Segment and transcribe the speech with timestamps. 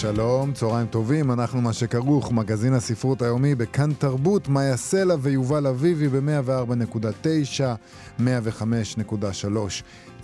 [0.00, 6.08] שלום, צהריים טובים, אנחנו מה שכרוך, מגזין הספרות היומי בכאן תרבות, מאיה סלע ויובל אביבי
[6.08, 8.22] ב-104.9, 105.3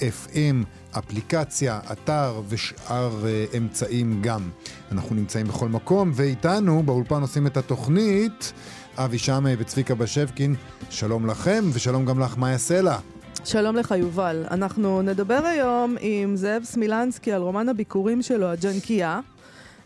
[0.01, 0.65] FM,
[0.99, 4.51] אפליקציה, אתר ושאר uh, אמצעים גם.
[4.93, 8.53] אנחנו נמצאים בכל מקום, ואיתנו באולפן עושים את התוכנית
[8.97, 10.55] אבי שמאי וצביקה בשבקין.
[10.91, 12.99] שלום לכם, ושלום גם לך, מאיה סלע.
[13.45, 14.45] שלום לך, יובל.
[14.51, 19.21] אנחנו נדבר היום עם זאב סמילנסקי על רומן הביקורים שלו, הג'נקייה.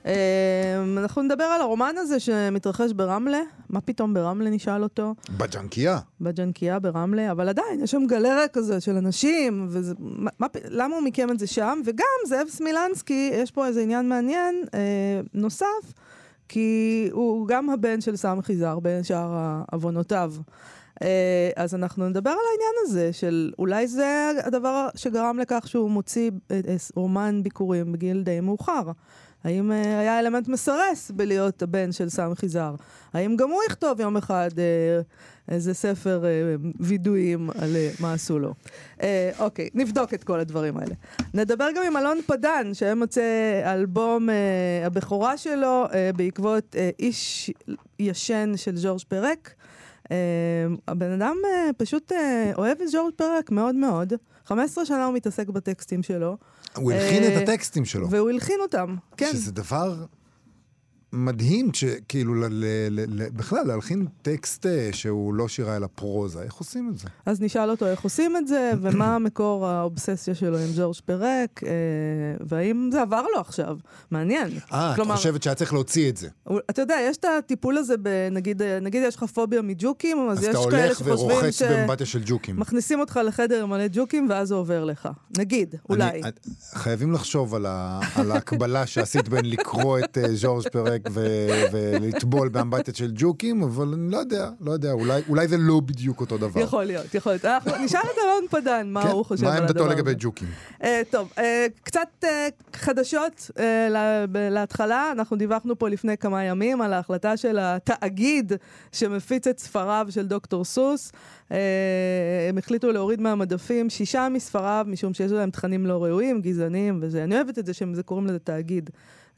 [0.07, 3.41] אמ, אנחנו נדבר על הרומן הזה שמתרחש ברמלה.
[3.71, 5.15] מה פתאום ברמלה נשאל אותו?
[5.37, 5.99] בג'נקייה.
[6.21, 11.05] בג'נקייה ברמלה, אבל עדיין, יש שם גלריה כזה של אנשים, וזה, מה, מה, למה הוא
[11.05, 11.81] מיקם את זה שם?
[11.85, 15.93] וגם זאב סמילנסקי, יש פה איזה עניין מעניין אה, נוסף,
[16.49, 20.33] כי הוא גם הבן של סם חיזר, בין שאר עוונותיו.
[21.03, 26.31] אה, אז אנחנו נדבר על העניין הזה של אולי זה הדבר שגרם לכך שהוא מוציא
[26.51, 28.91] אה, אה, רומן ביקורים בגיל די מאוחר.
[29.45, 32.75] האם אה, היה אלמנט מסרס בלהיות הבן של סם חיזר?
[33.13, 35.01] האם גם הוא יכתוב יום אחד אה,
[35.49, 36.31] איזה ספר אה,
[36.81, 38.55] וידויים על אה, מה עשו לו?
[39.39, 40.95] אוקיי, נבדוק את כל הדברים האלה.
[41.35, 43.23] נדבר גם עם אלון פדן, שמוצא
[43.65, 47.51] אלבום אה, הבכורה שלו אה, בעקבות אה, איש
[47.99, 49.55] ישן של ז'ורג' פרק.
[50.05, 50.13] Uh,
[50.89, 52.15] הבן אדם uh, פשוט uh,
[52.57, 54.13] אוהב את ג'ורג' פרק מאוד מאוד.
[54.47, 56.37] 15 שנה הוא מתעסק בטקסטים שלו.
[56.77, 58.11] הוא הלחין את הטקסטים שלו.
[58.11, 59.31] והוא הלחין אותם, כן.
[59.33, 60.05] שזה דבר
[61.13, 61.71] מדהים,
[62.09, 66.99] כאילו, ל- ל- ל- בכלל, להלחין טקסט שהוא לא שירה אלא פרוזה, איך עושים את
[66.99, 67.09] זה?
[67.27, 71.71] אז נשאל אותו איך עושים את זה, ומה מקור האובססיה שלו עם ג'ורג' פרק, אה,
[72.41, 73.77] והאם זה עבר לו עכשיו.
[74.11, 74.51] מעניין.
[74.73, 76.29] אה, את חושבת שהיה צריך להוציא את זה.
[76.71, 77.95] אתה יודע, יש את הטיפול הזה,
[78.31, 81.21] נגיד, נגיד יש לך פוביה מג'וקים, אז, אז יש כאלה שחושבים ש...
[81.21, 82.61] אז אתה הולך ורוחץ באמבטיה של ג'וקים.
[82.61, 85.09] מכניסים אותך לחדר מלא ג'וקים, ואז זה עובר לך.
[85.39, 86.23] נגיד, אולי.
[86.23, 86.31] אני,
[86.73, 92.49] חייבים לחשוב על, ה, על ההקבלה שעשית בין לקרוא את uh, ג'ורג' פרק ו- ולטבול
[92.49, 96.39] באמבטיה של ג'וקים, אבל אני לא יודע, לא יודע, אולי, אולי זה לא בדיוק אותו
[96.39, 96.61] דבר.
[96.61, 97.45] יכול להיות, יכול להיות.
[97.45, 99.75] אנחנו נשאל את אלון פדן, מה כן, הוא חושב על הדבר הזה.
[99.75, 100.49] מה עמדתו לגבי ג'וקים?
[100.81, 101.41] Uh, טוב, uh,
[101.83, 102.27] קצת uh,
[102.77, 103.61] חדשות uh,
[104.51, 108.53] להתחלה, אנחנו דיווחנו פה לפני כמה ימים על ההחלטה של התאגיד
[108.93, 111.13] שמפיץ את ספריו של דוקטור סוס.
[111.49, 111.53] Uh,
[112.49, 117.25] הם החליטו להוריד מהמדפים שישה מספריו, משום שיש להם תכנים לא ראויים, גזעניים וזה.
[117.25, 118.91] אני אוהבת את זה שהם קוראים לזה תאגיד.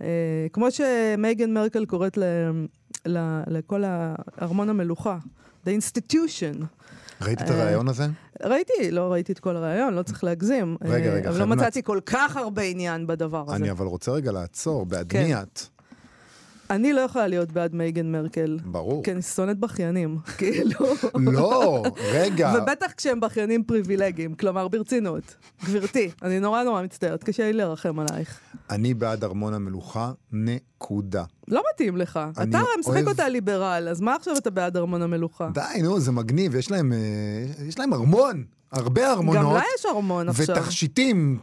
[0.03, 0.05] Uh,
[0.53, 2.25] כמו שמייגן מרקל קוראת ל,
[3.07, 3.83] ל, לכל
[4.43, 5.19] ארמון המלוכה,
[5.67, 6.65] The Institution.
[7.21, 8.07] ראית את הרעיון הזה?
[8.43, 10.77] ראיתי, לא ראיתי את כל הרעיון, לא צריך להגזים.
[10.85, 11.29] רגע, רגע.
[11.29, 13.57] אבל לא מצאתי כל כך הרבה עניין בדבר הזה.
[13.57, 15.61] אני אבל רוצה רגע לעצור, בעד מי את?
[16.73, 18.59] אני לא יכולה להיות בעד מייגן מרקל.
[18.65, 19.05] ברור.
[19.05, 20.79] כי אני שונאת בכיינים, כאילו.
[21.15, 22.53] לא, רגע.
[22.57, 25.37] ובטח כשהם בכיינים פריבילגיים, כלומר ברצינות.
[25.65, 28.41] גברתי, אני נורא נורא מצטערת, קשה לי לרחם עלייך.
[28.71, 31.25] אני בעד ארמון המלוכה, נקודה.
[31.49, 32.21] לא מתאים לך.
[32.43, 33.03] אתה הרי משחק.
[33.07, 35.49] אותה ליברל, אז מה עכשיו אתה בעד ארמון המלוכה?
[35.55, 36.93] די, נו, זה מגניב, יש להם,
[37.69, 38.45] יש להם ארמון.
[38.73, 39.45] הרבה ארמונות.
[39.45, 40.47] גם לה יש ארמון עכשיו.
[40.57, 41.39] ותכשיטים,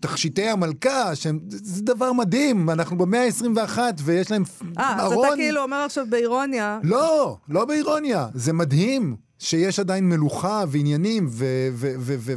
[0.00, 4.80] תכשיטי המלכה, שהם, זה דבר מדהים, אנחנו במאה ה-21 ויש להם 아, ארון.
[4.80, 6.78] אה, אז אתה כאילו אומר עכשיו באירוניה.
[6.82, 9.16] לא, לא באירוניה, זה מדהים.
[9.42, 11.28] שיש עדיין מלוכה ועניינים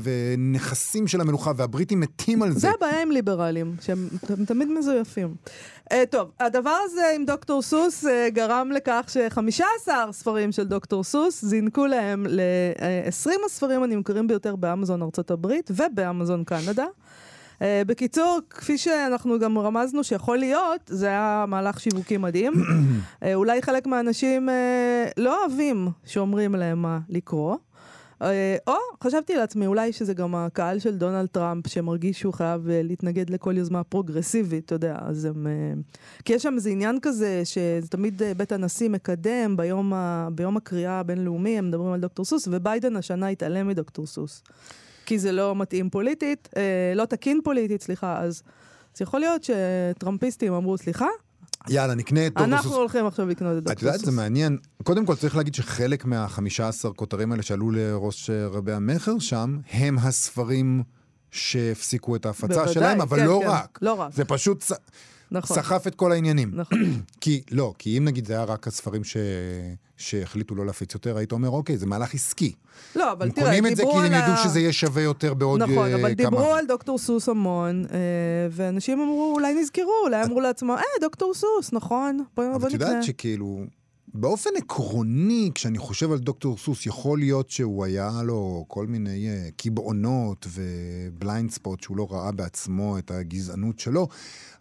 [0.03, 2.59] ונכסים של המלוכה, והבריטים מתים על זה.
[2.59, 4.07] זה הבעיה עם ליברלים, שהם
[4.47, 5.35] תמיד מזויפים.
[5.93, 11.45] Uh, טוב, הדבר הזה עם דוקטור סוס uh, גרם לכך ש-15 ספרים של דוקטור סוס
[11.45, 16.85] זינקו להם ל-20 הספרים הנמכרים ביותר באמזון ארצות הברית ובאמזון קנדה.
[17.55, 22.53] Uh, בקיצור, כפי שאנחנו גם רמזנו שיכול להיות, זה היה מהלך שיווקי מדהים.
[22.53, 27.57] uh, אולי חלק מהאנשים uh, לא אוהבים שאומרים להם מה לקרוא.
[28.67, 28.73] או
[29.03, 33.84] חשבתי לעצמי, אולי שזה גם הקהל של דונלד טראמפ, שמרגיש שהוא חייב להתנגד לכל יוזמה
[33.84, 35.47] פרוגרסיבית, אתה יודע, אז הם...
[36.25, 40.28] כי יש שם איזה עניין כזה, שתמיד אה, בית הנשיא מקדם ביום, ה...
[40.31, 44.43] ביום הקריאה הבינלאומי, הם מדברים על דוקטור סוס, וביידן השנה התעלם מדוקטור סוס.
[45.05, 46.61] כי זה לא מתאים פוליטית, אה,
[46.96, 48.43] לא תקין פוליטית, סליחה, אז,
[48.96, 51.07] אז יכול להיות שטראמפיסטים אמרו, סליחה,
[51.69, 52.66] יאללה, נקנה את דוקטור סוס.
[52.66, 53.78] אנחנו הולכים עכשיו לקנות את דוקטור סוס.
[53.78, 54.57] את יודעת, זה מעניין.
[54.84, 59.97] קודם כל צריך להגיד שחלק מהחמישה עשר כותרים האלה שעלו לראש רבי המכר שם, הם
[59.97, 60.84] הספרים
[61.31, 63.79] שהפסיקו את ההפצה בוודאי, שלהם, אבל כן, לא כן, רק.
[63.81, 64.13] לא רק.
[64.13, 64.63] זה פשוט...
[65.31, 65.57] נכון.
[65.57, 66.51] סחף את כל העניינים.
[66.53, 66.79] נכון.
[67.22, 69.17] כי, לא, כי אם נגיד זה היה רק הספרים ש...
[69.97, 72.53] שהחליטו לא להפיץ יותר, היית אומר, אוקיי, זה מהלך עסקי.
[72.95, 74.73] לא, אבל הם תראה, קונים את זה דיברו כי על הם ידעו ה- שזה יהיה
[74.73, 76.57] שווה יותר בעוד נכון, אה, אבל דיברו כמה.
[76.57, 77.97] על דוקטור סוס המון, אה,
[78.51, 82.73] ואנשים אמרו, אולי נזכרו, אולי אמרו לעצמם, אה, דוקטור סוס, נכון, בוא אבל בוא את
[82.73, 82.87] נקנה.
[82.87, 83.59] יודעת שכאילו,
[84.17, 89.50] באופן עקרוני, כשאני חושב על דוקטור סוס, יכול להיות שהוא היה לו כל מיני אה,
[89.56, 94.08] קיבעונות ו blind spot שהוא לא ראה בעצמו את הגזענות שלו,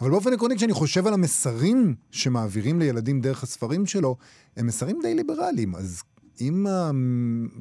[0.00, 4.16] אבל באופן עקרוני, כשאני חושב על המסרים שמעבירים לילדים דרך הספרים שלו,
[4.56, 5.74] הם מסרים די ליברליים.
[5.74, 6.02] אז
[6.40, 6.66] אם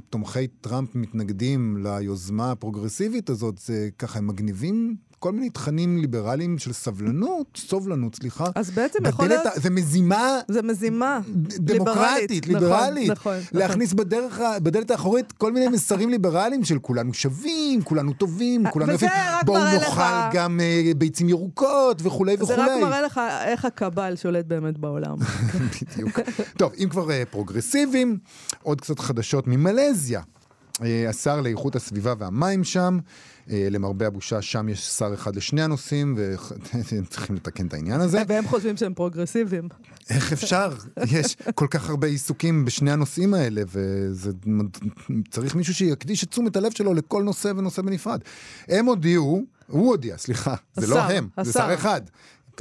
[0.10, 6.74] תומכי טראמפ מתנגדים ליוזמה הפרוגרסיבית הזאת, זה ככה, הם מגניבים כל מיני תכנים ליברליים של
[6.74, 8.46] סבלנות, סובלנות, סליחה.
[8.56, 9.42] אז בעצם יכול להיות...
[9.56, 11.20] זה מזימה זה מזימה.
[11.50, 13.12] דמוקרטית, ליברלית, ליברלית.
[13.12, 18.64] נכון, נכון, להכניס בדרך, בדלת האחורית כל מיני מסרים ליברליים של כולנו שווים, כולנו טובים,
[18.70, 19.20] כולנו וזה יפים.
[19.46, 20.04] בואו נאכל לך-
[20.34, 22.62] גם אה, ביצים ירוקות וכולי זה וכולי.
[22.62, 25.16] רק מראה לך איך הקאבל שולט באמת בעולם.
[25.94, 26.20] בדיוק.
[26.58, 28.18] טוב, אם כבר אה, פרוגרסיביים,
[28.64, 30.22] עוד קצת חדשות ממלזיה.
[30.82, 33.00] אה, השר לאיכות הסביבה והמים שם,
[33.50, 38.22] אה, למרבה הבושה, שם יש שר אחד לשני הנושאים, והם צריכים לתקן את העניין הזה.
[38.28, 39.70] והם חושבים שהם פרוגרסיביים.
[40.10, 40.74] איך אפשר?
[41.08, 43.62] יש כל כך הרבה עיסוקים בשני הנושאים האלה,
[45.28, 48.20] וצריך מישהו שיקדיש את תשומת הלב שלו לכל נושא ונושא בנפרד.
[48.68, 51.54] הם הודיעו, הוא הודיע, סליחה, זה לא הם, זה.
[51.54, 52.02] שר אחד.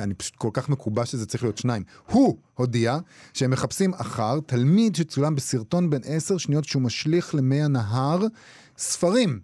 [0.00, 1.82] אני פשוט כל כך מקובע שזה צריך להיות שניים.
[2.06, 2.98] הוא הודיע
[3.34, 8.26] שהם מחפשים אחר תלמיד שצולם בסרטון בן עשר שניות שהוא משליך למי הנהר
[8.78, 9.40] ספרים.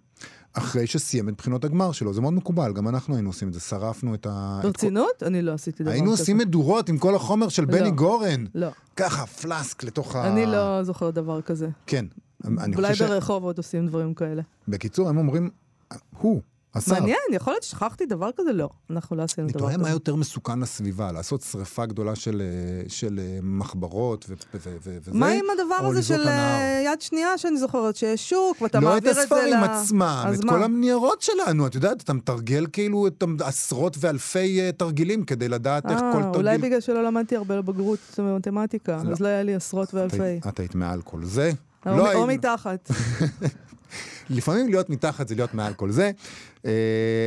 [0.53, 3.59] אחרי שסיים את בחינות הגמר שלו, זה מאוד מקובל, גם אנחנו היינו עושים את זה,
[3.59, 4.57] שרפנו את ה...
[4.59, 5.23] את ברצינות?
[5.23, 6.01] אני לא עשיתי דבר כזה.
[6.01, 7.89] היינו עושים מדורות עם כל החומר של בני לא.
[7.89, 8.45] גורן.
[8.55, 8.67] לא.
[8.95, 10.27] ככה, פלסק לתוך ה...
[10.27, 11.69] אני לא זוכר דבר כזה.
[11.85, 12.05] כן.
[12.45, 13.09] אני אולי חושב ש...
[13.09, 14.41] ברחובות עושים דברים כאלה.
[14.67, 15.49] בקיצור, הם אומרים,
[16.17, 16.41] הוא,
[16.75, 16.93] השר.
[16.93, 18.53] מעניין, יכול להיות ששכחתי דבר כזה?
[18.53, 19.83] לא, אנחנו לא עשינו אני דבר תוהה כזה.
[19.83, 22.41] מה יותר מסוכן לסביבה, לעשות שריפה גדולה של,
[22.87, 26.27] של אה, מחברות ו- ו- ו- וזה, מה עם הדבר הזה של.
[26.27, 29.23] אה, יד שנייה שאני זוכרת, שיש שוק, ואתה לא את מעביר את זה ל...
[29.23, 30.51] הספרים עצמם, את מה?
[30.53, 35.85] כל הניירות שלנו, את יודעת, אתה מתרגל כאילו את עשרות ואלפי אה, תרגילים כדי לדעת
[35.85, 36.61] איך אה, כל אולי תרגיל...
[36.69, 39.11] בגלל שלא למדתי הרבה בבגרות במתמטיקה, לא.
[39.11, 40.39] אז לא היה לי עשרות את ואלפי.
[40.49, 41.51] את היית מעל כל זה.
[41.85, 42.91] או לא או היית- מתחת.
[44.29, 46.11] לפעמים להיות מתחת זה להיות מעל כל זה.
[46.63, 46.67] Uh,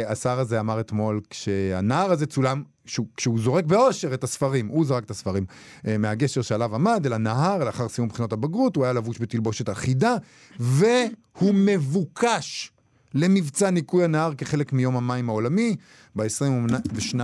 [0.06, 5.05] השר הזה אמר אתמול, כשהנער הזה צולם, כשהוא, כשהוא זורק באושר את הספרים, הוא זרק
[5.05, 9.19] את הספרים uh, מהגשר שעליו עמד אל הנהר, לאחר סיום בחינות הבגרות, הוא היה לבוש
[9.20, 10.17] בתלבושת אחידה,
[10.61, 12.73] והוא מבוקש
[13.14, 15.76] למבצע ניקוי הנהר כחלק מיום המים העולמי,
[16.17, 17.20] ב-22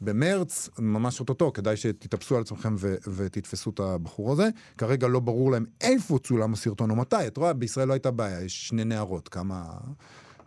[0.00, 4.48] במרץ, ממש אוטוטו, כדאי שתתאפסו על עצמכם ו- ותתפסו את הבחור הזה.
[4.78, 7.26] כרגע לא ברור להם איפה צולם הסרטון או מתי.
[7.26, 9.64] את רואה, בישראל לא הייתה בעיה, יש שני נערות, כמה...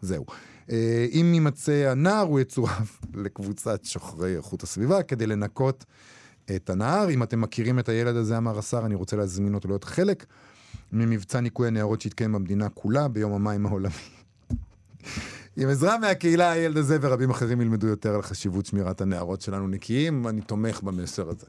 [0.01, 0.25] זהו.
[0.71, 5.85] אה, אם יימצא הנער, הוא יצורף לקבוצת שוחרי איכות הסביבה כדי לנקות
[6.55, 7.09] את הנהר.
[7.09, 10.25] אם אתם מכירים את הילד הזה, אמר השר, אני רוצה להזמין אותו להיות חלק
[10.93, 13.93] ממבצע ניקוי הנערות שהתקיים במדינה כולה ביום המים העולמי.
[15.57, 20.27] עם עזרה מהקהילה, הילד הזה ורבים אחרים ילמדו יותר על חשיבות שמירת הנערות שלנו נקיים,
[20.27, 21.45] אני תומך במסר הזה.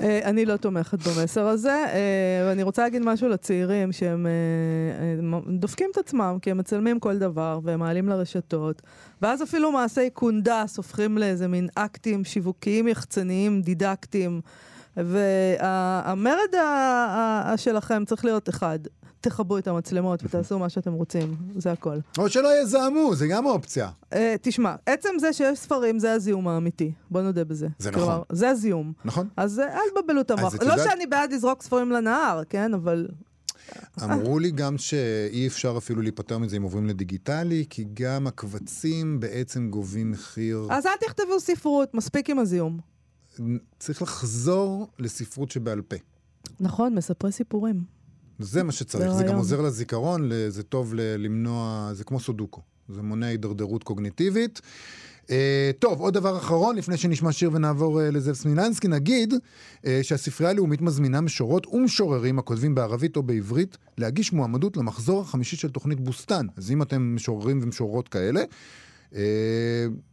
[0.00, 5.90] אה, אני לא תומכת במסר הזה, אה, ואני רוצה להגיד משהו לצעירים שהם אה, דופקים
[5.92, 8.82] את עצמם, כי הם מצלמים כל דבר והם מעלים לרשתות,
[9.22, 14.40] ואז אפילו מעשי קונדס הופכים לאיזה מין אקטים שיווקיים יחצניים דידקטיים,
[14.96, 16.54] והמרד
[17.56, 18.78] שלכם צריך להיות אחד.
[19.20, 21.96] תכבו את המצלמות ותעשו מה שאתם רוצים, זה הכל.
[22.18, 23.90] או שלא יזהמו, זה גם אופציה.
[24.14, 27.68] Uh, תשמע, עצם זה שיש ספרים זה הזיהום האמיתי, בוא נודה בזה.
[27.78, 28.36] זה כלומר, נכון.
[28.36, 28.92] זה הזיהום.
[29.04, 29.28] נכון?
[29.36, 30.54] אז אה, אל תבלבלו את המוח.
[30.62, 32.74] לא שאני בעד לזרוק ספרים לנהר, כן?
[32.74, 33.08] אבל...
[34.02, 39.70] אמרו לי גם שאי אפשר אפילו להיפטר מזה אם עוברים לדיגיטלי, כי גם הקבצים בעצם
[39.70, 40.66] גובים מחיר.
[40.70, 42.78] אז אל תכתבו ספרות, מספיק עם הזיהום.
[43.78, 45.96] צריך לחזור לספרות שבעל פה.
[46.60, 47.97] נכון, מספרי סיפורים.
[48.38, 49.36] זה מה שצריך, זה זה גם.
[49.36, 54.60] עוזר לזיכרון, זה טוב למנוע, זה כמו סודוקו, זה מונע הידרדרות קוגניטיבית.
[55.26, 55.30] Uh,
[55.78, 60.80] טוב, עוד דבר אחרון, לפני שנשמע שיר ונעבור uh, לזאב סמילנסקי, נגיד uh, שהספרייה הלאומית
[60.80, 66.46] מזמינה משוררות ומשוררים הכותבים בערבית או בעברית להגיש מועמדות למחזור החמישי של תוכנית בוסתן.
[66.56, 68.42] אז אם אתם משוררים ומשוררות כאלה,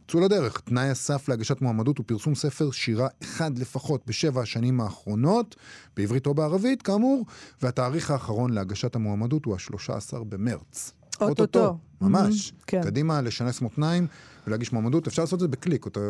[0.08, 0.60] צאו לדרך.
[0.60, 5.56] תנאי הסף להגשת מועמדות הוא פרסום ספר שירה אחד לפחות בשבע השנים האחרונות,
[5.96, 7.24] בעברית או בערבית, כאמור,
[7.62, 10.92] והתאריך האחרון להגשת המועמדות הוא ה-13 במרץ.
[11.20, 11.78] אוטוטו.
[12.00, 12.50] ממש.
[12.50, 12.82] אמהם, כן.
[12.82, 14.06] קדימה, לשנס מותניים
[14.46, 15.06] ולהגיש מועמדות.
[15.06, 15.86] אפשר לעשות את זה בקליק.
[15.86, 16.00] אתה,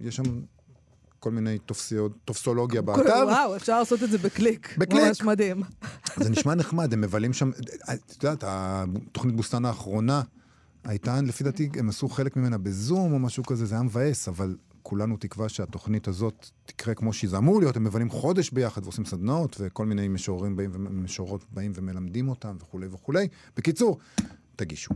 [0.00, 0.22] יש שם
[1.18, 3.24] כל מיני טופסיות, טופסולוגיה באתר.
[3.26, 4.78] וואו, אפשר לעשות את זה בקליק.
[4.78, 5.02] בקליק.
[5.02, 5.62] ממש מדהים.
[6.16, 7.50] זה נשמע נחמד, הם מבלים שם...
[7.92, 10.22] את יודעת, התוכנית בוסתן האחרונה
[10.84, 14.56] הייתה, לפי דעתי, הם עשו חלק ממנה בזום או משהו כזה, זה היה מבאס, אבל
[14.82, 17.76] כולנו תקווה שהתוכנית הזאת תקרה כמו שזה אמור להיות.
[17.76, 22.86] הם מבלים חודש ביחד ועושים סדנאות, וכל מיני משוררים באים ומשוררות באים ומלמדים אותם וכולי
[22.90, 23.28] וכולי.
[23.56, 23.98] בקיצור,
[24.56, 24.94] תגישו.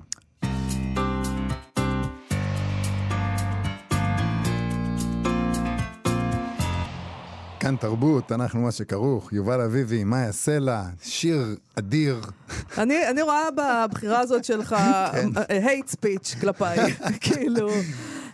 [7.66, 12.20] כאן תרבות, אנחנו מה שכרוך, יובל אביבי, מאיה סלע, שיר אדיר.
[12.78, 14.76] אני, אני רואה בבחירה הזאת שלך
[15.12, 15.28] כן.
[15.64, 16.78] hate speech כלפיי,
[17.20, 17.68] כאילו.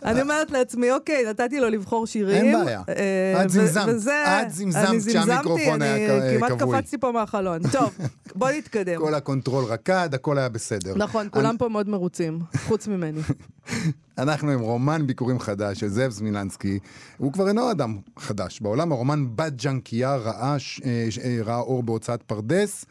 [0.05, 2.45] אני אומרת לעצמי, אוקיי, נתתי לו לבחור שירים.
[2.45, 2.81] אין בעיה.
[2.89, 3.89] אה, את זמזמת.
[3.89, 6.77] את זמזמת אני שהמיקרופון היה אני כ- כמעט כבוי.
[6.81, 7.59] קפצתי פה מהחלון.
[7.71, 7.97] טוב,
[8.35, 9.01] בוא נתקדם.
[9.01, 10.93] כל הקונטרול רקד, הכל היה בסדר.
[10.95, 13.19] נכון, כולם פה מאוד מרוצים, חוץ ממני.
[14.17, 16.79] אנחנו עם רומן ביכורים חדש של זאב סמילנסקי.
[17.17, 18.61] הוא כבר אינו אדם חדש.
[18.61, 22.85] בעולם הרומן בג'נקייה ראה, ש- אה, אה, ראה אור בהוצאת פרדס.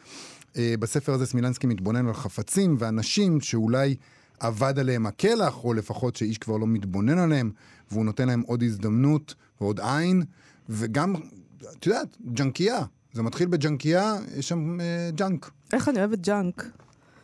[0.57, 3.95] אה, בספר הזה סמילנסקי מתבונן על חפצים ואנשים שאולי
[4.43, 7.51] אבד עליהם הכלח, או לפחות שאיש כבר לא מתבונן עליהם,
[7.91, 10.23] והוא נותן להם עוד הזדמנות ועוד עין,
[10.69, 11.15] וגם,
[11.77, 12.79] את יודעת, ג'נקייה.
[13.13, 15.51] זה מתחיל בג'נקייה, יש שם אה, ג'אנק.
[15.73, 16.71] איך אני אוהבת ג'אנק.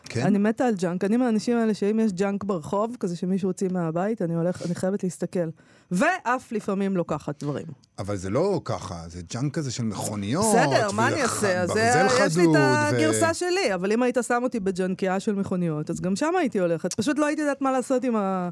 [0.09, 0.25] כן?
[0.25, 1.03] אני מתה על ג'אנק.
[1.03, 5.03] אני מהאנשים האלה שאם יש ג'אנק ברחוב, כזה שמישהו הוציא מהבית, אני הולך, אני חייבת
[5.03, 5.49] להסתכל.
[5.91, 7.65] ואף לפעמים לוקחת דברים.
[7.99, 10.55] אבל זה לא ככה, זה ג'אנק כזה של מכוניות.
[10.55, 11.61] בסדר, מה אני אעשה?
[11.61, 12.55] אז ברזל יש לי את
[12.93, 16.93] הגרסה שלי, אבל אם היית שם אותי בג'נקייה של מכוניות, אז גם שם הייתי הולכת.
[16.93, 18.49] פשוט לא הייתי יודעת מה לעשות עם ה...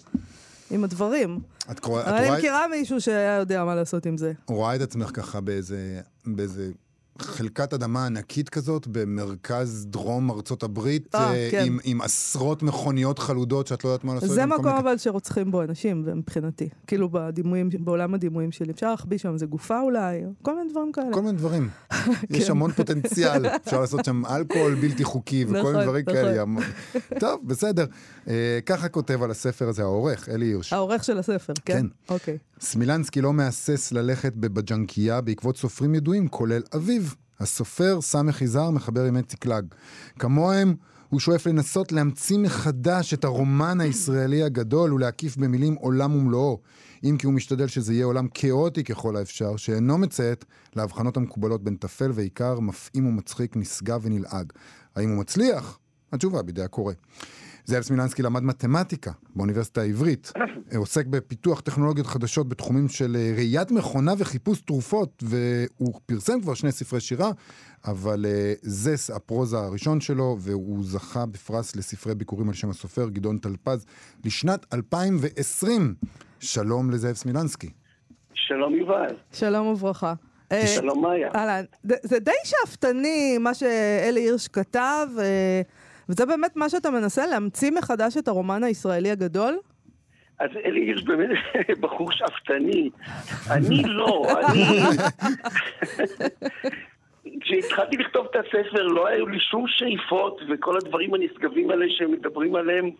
[0.71, 1.39] עם הדברים.
[1.71, 4.33] את קורא- את אבל אני מכירה מישהו שהיה יודע מה לעשות עם זה.
[4.47, 6.71] רואה את עצמך ככה באיזה, באיזה
[7.21, 11.63] חלקת אדמה ענקית כזאת, במרכז דרום ארצות הברית, אה, אה, כן.
[11.65, 14.29] עם, עם עשרות מכוניות חלודות שאת לא יודעת מה לעשות.
[14.29, 16.69] זה מקום אבל שרוצחים בו אנשים, מבחינתי.
[16.88, 18.71] כאילו בדימויים, בעולם הדימויים שלי.
[18.71, 21.13] אפשר להחביא שם איזה גופה אולי, או כל מיני דברים כאלה.
[21.13, 21.69] כל מיני דברים.
[22.29, 22.51] יש כן.
[22.51, 26.15] המון פוטנציאל, אפשר לעשות שם אלכוהול בלתי חוקי וכל נכון, מיני דברים נכון.
[26.15, 27.19] כאלה.
[27.19, 27.86] טוב, בסדר.
[28.27, 30.74] אה, ככה כותב על הספר הזה העורך, אלי הירש.
[30.74, 31.74] העורך של הספר, כן?
[31.74, 31.86] כן.
[32.09, 32.38] אוקיי.
[32.59, 37.03] סמילנסקי לא מהסס ללכת בבג'נקייה בעקבות סופרים ידועים, כולל אביו.
[37.39, 39.65] הסופר סמך יזהר מחבר ימי ציקלג.
[40.20, 40.75] כמוהם,
[41.10, 46.60] הוא שואף לנסות להמציא מחדש את הרומן הישראלי הגדול ולהקיף במילים עולם ומלואו.
[47.03, 51.75] אם כי הוא משתדל שזה יהיה עולם כאוטי ככל האפשר, שאינו מציית להבחנות המקובלות בין
[51.75, 54.53] טפל ועיקר, מפעים ומצחיק, נשגב ונלעג.
[54.96, 55.79] האם הוא מצליח?
[56.12, 56.94] התשובה בידי הקורא.
[57.67, 60.31] זאב סמילנסקי למד מתמטיקה באוניברסיטה העברית.
[60.75, 66.71] עוסק בפיתוח טכנולוגיות חדשות בתחומים של אה, ראיית מכונה וחיפוש תרופות, והוא פרסם כבר שני
[66.71, 67.31] ספרי שירה,
[67.86, 73.09] אבל אה, זה ס- הפרוזה הראשון שלו, והוא זכה בפרס לספרי ביקורים על שם הסופר
[73.09, 73.86] גדעון טלפז
[74.25, 75.95] לשנת 2020.
[76.39, 77.69] שלום לזאב סמילנסקי.
[78.33, 80.13] שלום יובל, שלום וברכה.
[80.51, 81.29] אה, שלום מאיה.
[81.36, 81.63] אהלן,
[82.03, 85.62] זה די שאפתני מה שאלי הירש כתב, אה,
[86.09, 89.57] וזה באמת מה שאתה מנסה להמציא מחדש את הרומן הישראלי הגדול?
[90.39, 91.29] אז אלי הירש באמת
[91.81, 92.89] בחור שאפתני.
[93.49, 94.63] אני לא, אני...
[97.41, 102.91] כשהתחלתי לכתוב את הספר לא היו לי שום שאיפות וכל הדברים הנשגבים האלה שמדברים עליהם,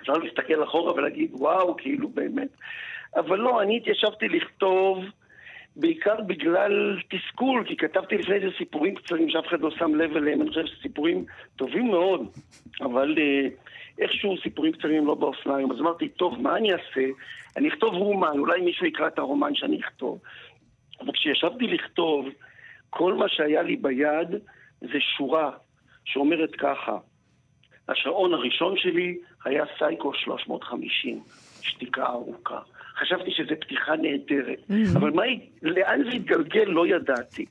[0.00, 2.48] אפשר להסתכל אחורה ולהגיד וואו, כאילו באמת.
[3.16, 5.04] אבל לא, אני התיישבתי לכתוב
[5.76, 10.42] בעיקר בגלל תסכול, כי כתבתי לפני זה סיפורים קצרים שאף אחד לא שם לב אליהם,
[10.42, 11.24] אני חושב שסיפורים
[11.56, 12.20] טובים מאוד,
[12.80, 13.48] אבל אה,
[13.98, 15.72] איכשהו סיפורים קצרים לא באופניים.
[15.72, 17.06] אז אמרתי, טוב, מה אני אעשה?
[17.56, 20.18] אני אכתוב רומן, אולי מישהו יקרא את הרומן שאני אכתוב.
[21.00, 22.26] אבל כשישבתי לכתוב,
[22.90, 24.28] כל מה שהיה לי ביד
[24.80, 25.50] זה שורה
[26.04, 26.98] שאומרת ככה:
[27.88, 31.22] השעון הראשון שלי היה סייקו 350,
[31.62, 32.58] שתיקה ארוכה.
[33.02, 34.58] חשבתי שזו פתיחה נהדרת,
[34.96, 37.44] אבל מה, היא- לאן זה התגלגל לא ידעתי.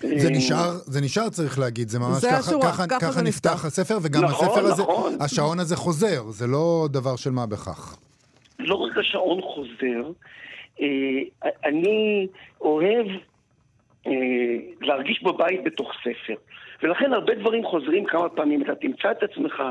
[0.00, 3.22] זה אה, נשאר, זה נשאר צריך להגיד, זה ממש זה ככה, השורה, ככה, ככה ככה
[3.22, 3.64] נפתח נפתח.
[3.64, 5.12] הספר, וגם נכון, הספר הזה, נכון.
[5.20, 7.96] השעון הזה חוזר, זה לא דבר של מה בכך.
[8.58, 10.10] לא רק השעון חוזר,
[10.80, 10.86] אה,
[11.64, 12.26] אני
[12.60, 13.06] אוהב
[14.06, 14.12] אה,
[14.80, 16.34] להרגיש בבית בתוך ספר.
[16.82, 18.62] ולכן הרבה דברים חוזרים כמה פעמים.
[18.62, 19.62] אתה תמצא את עצמך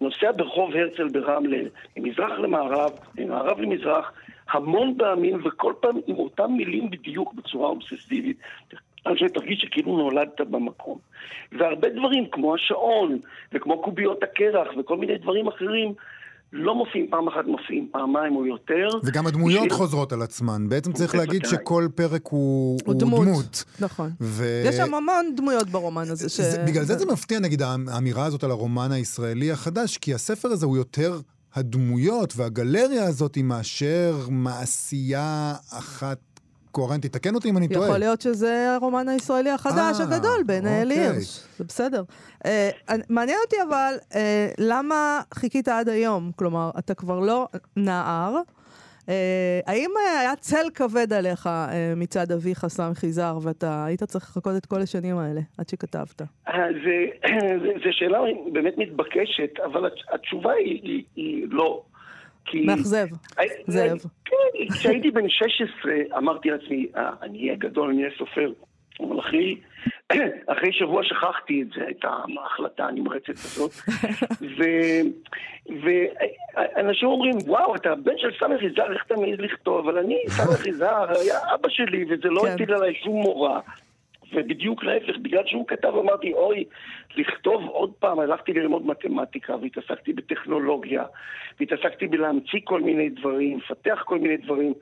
[0.00, 1.58] נוסע ברחוב הרצל ברמלה,
[1.96, 4.12] ממזרח למערב, ממערב למזרח,
[4.52, 8.36] המון פעמים, וכל פעם עם אותם מילים בדיוק בצורה אובססיבית.
[9.04, 10.98] עד שתרגיש שכאילו נולדת במקום.
[11.58, 13.18] והרבה דברים, כמו השעון,
[13.54, 15.94] וכמו קוביות הקרח, וכל מיני דברים אחרים,
[16.52, 18.88] לא מופיעים פעם אחת, מופיעים פעמיים או יותר.
[19.04, 20.68] וגם הדמויות בשביל- חוזרות על עצמן.
[20.68, 21.14] בעצם צריך.
[21.14, 22.40] להגיד שכל פרק הוא,
[22.86, 23.26] הוא הוא דמות.
[23.26, 23.64] דמות.
[23.80, 24.10] נכון.
[24.20, 24.62] ו...
[24.66, 26.28] יש שם המון דמויות ברומן הזה.
[26.28, 26.40] ש...
[26.40, 30.66] זה, בגלל זה זה מפתיע, נגיד, האמירה הזאת על הרומן הישראלי החדש, כי הספר הזה
[30.66, 31.12] הוא יותר
[31.54, 36.18] הדמויות והגלריה הזאת מאשר מעשייה אחת
[36.70, 37.12] קוהרנטית.
[37.12, 37.86] תקן אותי אם אני טועה.
[37.86, 41.08] יכול להיות שזה הרומן הישראלי החדש אה, הגדול אלי אוקיי.
[41.10, 41.40] הירש.
[41.58, 42.02] זה בסדר.
[42.88, 46.30] אני- מעניין אותי אבל, אה, למה חיכית עד היום?
[46.36, 48.36] כלומר, אתה כבר לא נער,
[49.66, 54.52] האם אה, היה צל כבד עליך אה, מצד אביך, סם חיזר, ואתה היית צריך לחכות
[54.56, 56.22] את כל השנים האלה עד שכתבת?
[56.48, 56.54] אה,
[57.82, 58.18] זו שאלה
[58.52, 61.82] באמת מתבקשת, אבל התשובה היא, היא, היא לא.
[62.44, 62.66] כי...
[62.66, 63.06] מאכזב,
[63.66, 63.98] זאב.
[64.24, 66.86] כן, כשהייתי בן 16 אמרתי לעצמי,
[67.22, 68.52] אני אהיה גדול, אני אהיה סופר.
[69.08, 69.56] אבל אחרי,
[70.52, 73.70] אחרי שבוע שכחתי את זה, את ההחלטה הנמרצת הזאת.
[74.56, 74.62] ו,
[75.82, 79.88] ואנשים אומרים, וואו, אתה בן של סמך יזהר, איך אתה מעז לכתוב?
[79.88, 82.52] אבל אני, סמך יזהר, היה אבא שלי, וזה לא כן.
[82.52, 83.60] הטיל עליי שום מורא.
[84.32, 86.64] ובדיוק להפך, בגלל שהוא כתב אמרתי, אוי,
[87.16, 91.04] לכתוב עוד פעם, הלכתי ללמוד מתמטיקה והתעסקתי בטכנולוגיה,
[91.60, 94.74] והתעסקתי בלהמציא כל מיני דברים, לפתח כל מיני דברים.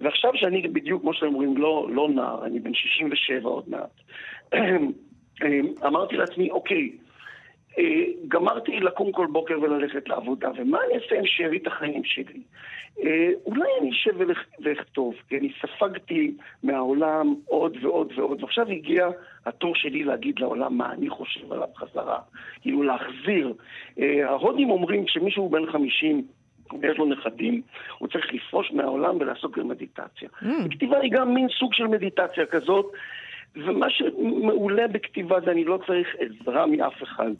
[0.00, 4.00] ועכשיו שאני בדיוק, כמו שאתם אומרים, לא, לא נער, אני בן 67 עוד מעט,
[5.86, 6.90] אמרתי לעצמי, אוקיי,
[8.28, 12.40] גמרתי לקום כל בוקר וללכת לעבודה, ומה אני אעשה עם שארית החיים שלי?
[13.04, 14.14] אה, אולי אני אשב
[14.60, 19.08] ואכתוב, כי אני ספגתי מהעולם עוד ועוד ועוד, ועכשיו הגיע
[19.46, 22.18] התור שלי להגיד לעולם מה אני חושב עליו חזרה,
[22.60, 23.54] כאילו להחזיר.
[23.98, 26.26] אה, ההודים אומרים כשמישהו בן 50
[26.80, 27.62] ויש לו נכדים,
[27.98, 30.28] הוא צריך לפרוש מהעולם ולעסוק במדיטציה.
[30.42, 30.46] Mm.
[30.70, 32.92] כתיבה היא גם מין סוג של מדיטציה כזאת,
[33.56, 37.30] ומה שמעולה בכתיבה זה אני לא צריך עזרה מאף אחד.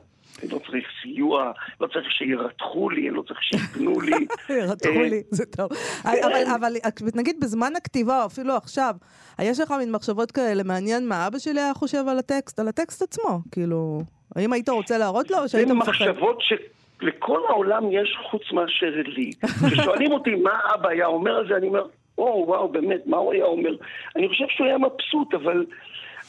[0.43, 4.27] אני לא צריך סיוע, לא צריך שירתחו לי, לא צריך שיתנו לי.
[4.63, 5.69] ירתחו אה, לי, זה טוב.
[6.03, 6.51] כן.
[6.55, 6.73] אבל
[7.15, 8.95] נגיד בזמן הכתיבה, או אפילו עכשיו,
[9.43, 13.03] יש לך מין מחשבות כאלה, מעניין מה אבא שלי היה חושב על הטקסט, על הטקסט
[13.03, 14.03] עצמו, כאילו,
[14.37, 15.93] האם היית רוצה להראות לו, או שהיית מפחד?
[16.05, 16.53] זה מחשבות ש...
[17.01, 19.31] לכל העולם יש חוץ מאשר לי.
[19.71, 21.87] כששואלים אותי מה אבא היה אומר על זה, אני אומר,
[22.19, 23.71] או, וואו, באמת, מה הוא היה אומר?
[24.17, 25.67] אני חושב שהוא היה מבסוט, אבל,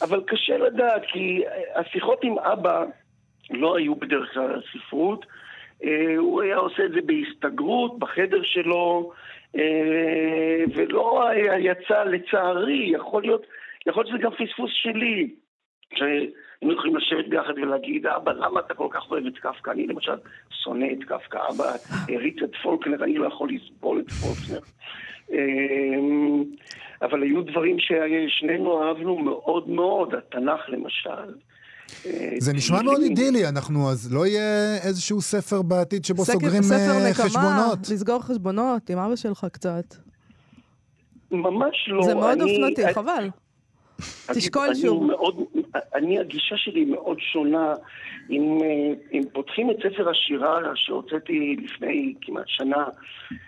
[0.02, 1.44] אבל קשה לדעת, כי
[1.76, 2.84] השיחות עם אבא
[3.52, 5.26] לא היו בדרך כלל ספרות.
[5.84, 9.12] אה, הוא היה עושה את זה בהסתגרות, בחדר שלו,
[9.56, 13.46] אה, ולא היה יצא, לצערי, יכול להיות,
[13.88, 15.30] יכול להיות שזה גם פספוס שלי.
[16.62, 19.72] היינו יכולים לשבת ביחד ולהגיד, אבא, למה אתה כל כך אוהב את קפקא?
[19.72, 20.16] אני למשל
[20.64, 21.66] שונא את קפקא, אבא
[22.10, 24.60] הריץ את פולקנר, אני לא יכול לסבול את פולקנר.
[25.32, 26.44] אמ,
[27.02, 31.34] אבל היו דברים ששנינו אהבנו מאוד מאוד, התנ"ך למשל.
[32.40, 37.90] זה נשמע מאוד אידילי, אנחנו, אז לא יהיה איזשהו ספר בעתיד שבו סוגרים אה, חשבונות.
[37.90, 39.96] לסגור חשבונות עם אבא שלך קצת.
[41.32, 42.04] ממש לא.
[42.06, 43.30] זה מאוד אופנתי, חבל.
[44.34, 45.12] תשקול שוב.
[45.96, 47.74] אני, הגישה שלי מאוד שונה.
[48.30, 52.86] אם, אה, אם פותחים את ספר השירה שהוצאתי לפני כמעט שנה,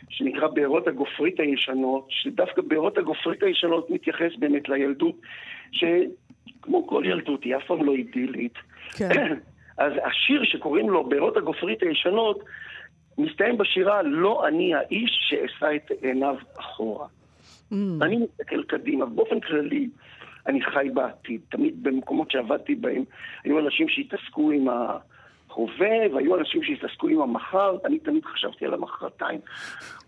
[0.09, 5.15] שנקרא בארות הגופרית הישנות, שדווקא בארות הגופרית הישנות מתייחס באמת לילדות,
[5.71, 8.53] שכמו כל ילדות היא אף פעם לא אידילית.
[8.97, 9.09] כן.
[9.77, 12.43] אז השיר שקוראים לו בארות הגופרית הישנות,
[13.17, 17.07] מסתיים בשירה לא אני האיש שאשא את עיניו אחורה.
[17.71, 17.75] Mm.
[18.01, 19.89] אני מסתכל קדימה, באופן כללי.
[20.47, 21.41] אני חי בעתיד.
[21.49, 23.03] תמיד במקומות שעבדתי בהם,
[23.43, 29.39] היו אנשים שהתעסקו עם ההווה, והיו אנשים שהתעסקו עם המחר, אני תמיד חשבתי על המחרתיים.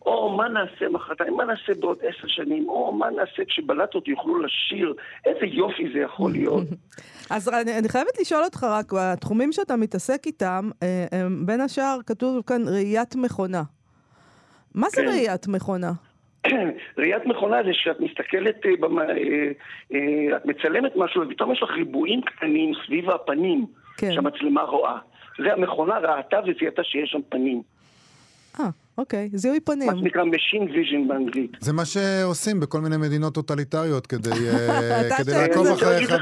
[0.05, 4.93] או מה נעשה מחרתיים, מה נעשה בעוד עשר שנים, או מה נעשה כשבלטות יוכלו לשיר,
[5.25, 6.63] איזה יופי זה יכול להיות.
[7.29, 11.05] אז אני, אני חייבת לשאול אותך רק, התחומים שאתה מתעסק איתם, אה,
[11.45, 13.63] בין השאר כתוב כאן ראיית מכונה.
[14.75, 15.07] מה זה כן.
[15.07, 15.91] ראיית מכונה?
[16.97, 19.51] ראיית מכונה זה שאת מסתכלת, אה, אה,
[19.93, 23.65] אה, את מצלמת משהו ופתאום יש לך ריבועים קטנים סביב הפנים
[23.97, 24.13] כן.
[24.13, 24.97] שהמצלמה רואה.
[25.37, 27.61] זה המכונה ראתה וזיהתה שיש שם פנים.
[28.59, 28.65] אה,
[28.97, 29.87] אוקיי, זיהוי פנים.
[29.87, 31.51] מה שנקרא Machine Vision באנגלית.
[31.59, 34.29] זה מה שעושים בכל מיני מדינות טוטליטריות כדי,
[35.17, 36.13] כדי לעקוב אחריך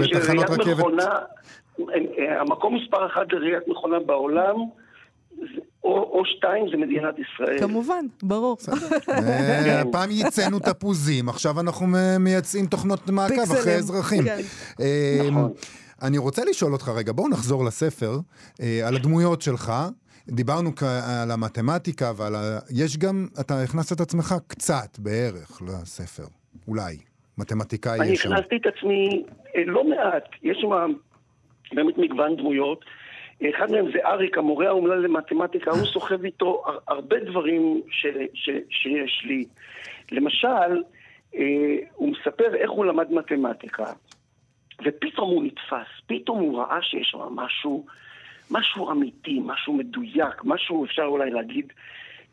[0.00, 0.84] בתחנות רכבת.
[2.40, 4.56] המקום מספר אחת לראיית מכונה בעולם
[5.84, 7.58] או, שתיים זה מדינת ישראל.
[7.58, 8.56] כמובן, ברור.
[9.08, 11.86] אה, פעם ייצאנו תפוזים, עכשיו אנחנו
[12.20, 14.24] מייצאים תוכנות מעקב אחרי אזרחים.
[14.24, 14.38] כן.
[14.80, 15.52] אה, נכון.
[16.02, 18.12] אני רוצה לשאול אותך רגע, בואו נחזור לספר,
[18.62, 19.72] אה, על הדמויות שלך.
[20.28, 20.70] דיברנו
[21.06, 22.58] על המתמטיקה ועל ה...
[22.70, 26.24] יש גם, אתה הכנסת את עצמך קצת בערך לספר,
[26.68, 26.96] אולי.
[27.38, 28.28] מתמטיקאי יש שם.
[28.28, 29.24] אני הכנסתי את עצמי
[29.66, 30.92] לא מעט, יש שם
[31.72, 32.84] באמת מגוון דמויות.
[33.42, 39.22] אחד מהם זה אריק, המורה האומלל למתמטיקה, הוא סוחב איתו הרבה דברים ש, ש, שיש
[39.24, 39.44] לי.
[40.12, 40.82] למשל,
[41.34, 43.84] אה, הוא מספר איך הוא למד מתמטיקה,
[44.84, 47.86] ופתאום הוא נתפס, פתאום הוא ראה שיש שם משהו,
[48.50, 51.72] משהו אמיתי, משהו מדויק, משהו אפשר אולי להגיד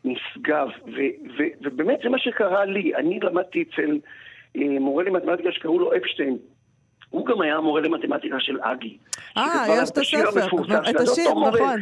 [0.04, 1.00] נשגב, ו,
[1.38, 2.94] ו, ובאמת זה מה שקרה לי.
[2.94, 3.98] אני למדתי אצל
[4.56, 6.38] אה, מורה למתמטיקה שקראו לו אפשטיין.
[7.10, 8.96] הוא גם היה המורה למתמטיקה של אגי.
[9.36, 11.30] אה, יש את הספר, את השיר.
[11.30, 11.80] נכון.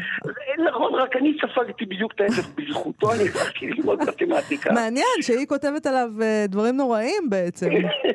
[0.68, 2.48] נכון, רק אני ספגתי בדיוק את ההפך.
[2.54, 4.72] בזכותו אני הלכתי ללמוד מתמטיקה.
[4.72, 7.70] מעניין שהיא כותבת עליו אה, דברים נוראים בעצם.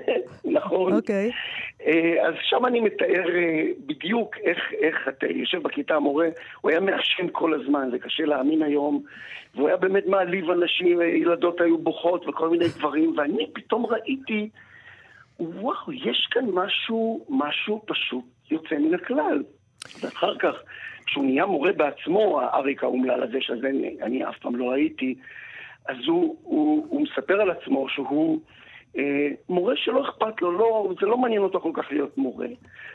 [0.59, 0.93] נכון.
[0.93, 1.31] אוקיי.
[1.85, 6.27] אה, אז שם אני מתאר אה, בדיוק איך, איך אתה יושב בכיתה, המורה,
[6.61, 9.03] הוא היה מעשן כל הזמן, זה קשה להאמין היום,
[9.55, 14.49] והוא היה באמת מעליב אנשים, ילדות היו בוכות וכל מיני דברים, ואני פתאום ראיתי,
[15.39, 19.43] וואו, יש כאן משהו, משהו פשוט יוצא מן הכלל.
[20.01, 20.55] ואחר כך,
[21.05, 25.15] כשהוא נהיה מורה בעצמו, האריק האומלל הזה, שזה אני, אני אף פעם לא הייתי,
[25.87, 28.39] אז הוא, הוא, הוא מספר על עצמו שהוא
[28.97, 32.47] אה, מורה שלא אכפת לו, לא, זה לא מעניין אותו כל כך להיות מורה,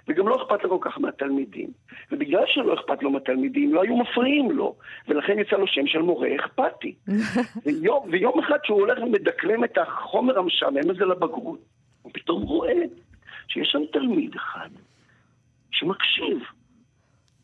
[0.08, 1.68] וגם לא אכפת לו כל כך מהתלמידים.
[2.12, 4.74] ובגלל שלא אכפת לו מהתלמידים, לא היו מפריעים לו,
[5.08, 6.94] ולכן יצא לו שם של מורה אכפתי.
[7.66, 11.58] ויום, ויום אחד שהוא הולך ומדקלם את החומר המשעמם הזה לבגרות,
[12.24, 12.82] פתאום רואה
[13.48, 14.68] שיש שם תלמיד אחד
[15.70, 16.38] שמקשיב.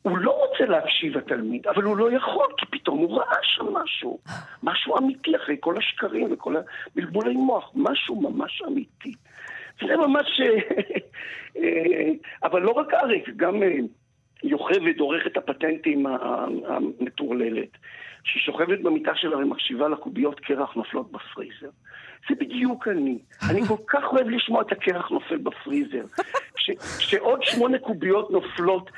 [0.03, 4.19] הוא לא רוצה להקשיב התלמיד, אבל הוא לא יכול, כי פתאום הוא ראה שם משהו.
[4.63, 7.71] משהו אמיתי אחרי כל השקרים וכל הבלבולי מוח.
[7.75, 9.13] משהו ממש אמיתי.
[9.81, 10.41] זה ממש...
[11.57, 12.11] אה,
[12.43, 13.77] אבל לא רק אריק, גם אה,
[14.43, 16.07] יוכבד, עורכת הפטנטים
[16.69, 17.69] המטורללת,
[18.25, 21.71] שהיא שוכבת במיטה שלה ומקשיבה לקוביות קרח נופלות בפריזר.
[22.29, 23.19] זה בדיוק אני.
[23.51, 26.05] אני כל כך אוהב לשמוע את הקרח נופל בפריזר.
[26.55, 28.91] כש, כשעוד שמונה קוביות נופלות,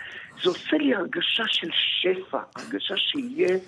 [0.42, 3.58] זה עושה לי הרגשה של שפע, הרגשה שיהיה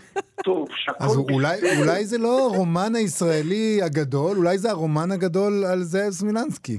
[0.45, 1.81] טוב, שהכל אז אולי, בסדר.
[1.83, 6.79] אולי זה לא הרומן הישראלי הגדול, אולי זה הרומן הגדול על זאב סמילנסקי.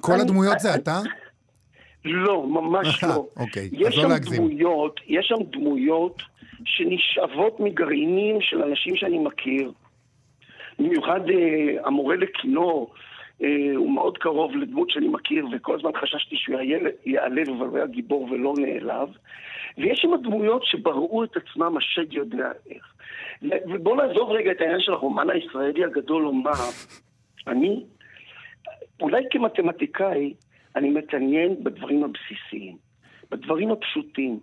[0.00, 1.00] כל אני- הדמויות זה אתה?
[2.04, 3.26] לא, ממש לא.
[3.36, 4.36] אוקיי, אז יש לא להגזים.
[4.48, 6.22] דמויות, יש שם דמויות
[6.64, 9.72] שנשאבות מגרעינים של אנשים שאני מכיר.
[10.80, 12.94] במיוחד אה, המורה לכינור,
[13.42, 16.60] אה, הוא מאוד קרוב לדמות שאני מכיר, וכל הזמן חששתי שהוא
[17.06, 19.08] ייעלב, אבל הוא היה גיבור ולא נעלב.
[19.78, 22.94] ויש שם דמויות שבראו את עצמם, השד יודע איך.
[23.42, 26.52] ובואו נעזוב רגע את העניין של הרומן הישראלי הגדול לומר,
[27.46, 27.84] אני,
[29.00, 30.34] אולי כמתמטיקאי,
[30.76, 32.76] אני מתעניין בדברים הבסיסיים,
[33.30, 34.40] בדברים הפשוטים.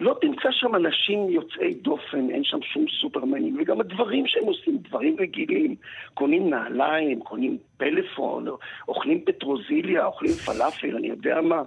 [0.00, 5.16] לא תמצא שם אנשים יוצאי דופן, אין שם שום סופרמנים, וגם הדברים שהם עושים, דברים
[5.20, 5.74] רגילים.
[6.14, 8.46] קונים נעליים, קונים פלאפון,
[8.88, 11.62] אוכלים פטרוזיליה, אוכלים פלאפל, אני יודע מה.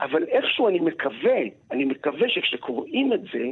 [0.00, 1.38] אבל איכשהו אני מקווה,
[1.70, 3.44] אני מקווה שכשקוראים את זה,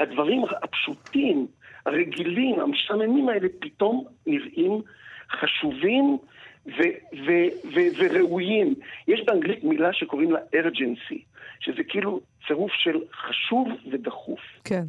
[0.00, 1.46] הדברים הפשוטים,
[1.86, 4.82] הרגילים, המשעממים האלה, פתאום נראים
[5.30, 6.18] חשובים
[6.66, 6.70] ו-
[7.26, 8.74] ו- ו- וראויים.
[9.08, 11.18] יש באנגלית מילה שקוראים לה urgency,
[11.60, 14.40] שזה כאילו צירוף של חשוב ודחוף.
[14.64, 14.82] כן.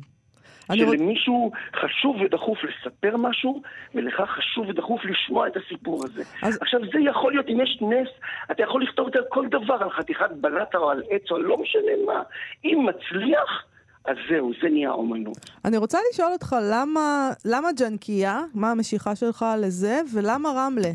[0.69, 0.95] אני רוצ...
[0.97, 3.61] שלמישהו חשוב ודחוף לספר משהו,
[3.95, 6.23] ולך חשוב ודחוף לשמוע את הסיפור הזה.
[6.43, 8.07] אז- עכשיו, זה יכול להיות, אם יש נס,
[8.51, 11.37] אתה יכול לכתוב את זה על כל דבר, על חתיכת בלטה או על עץ או
[11.39, 12.21] לא משנה מה.
[12.65, 13.63] אם מצליח,
[14.05, 15.37] אז זהו, זה נהיה אומנות.
[15.65, 18.39] אני רוצה לשאול אותך, למה, למה ג'נקייה?
[18.53, 20.01] מה המשיכה שלך לזה?
[20.15, 20.91] ולמה רמלה?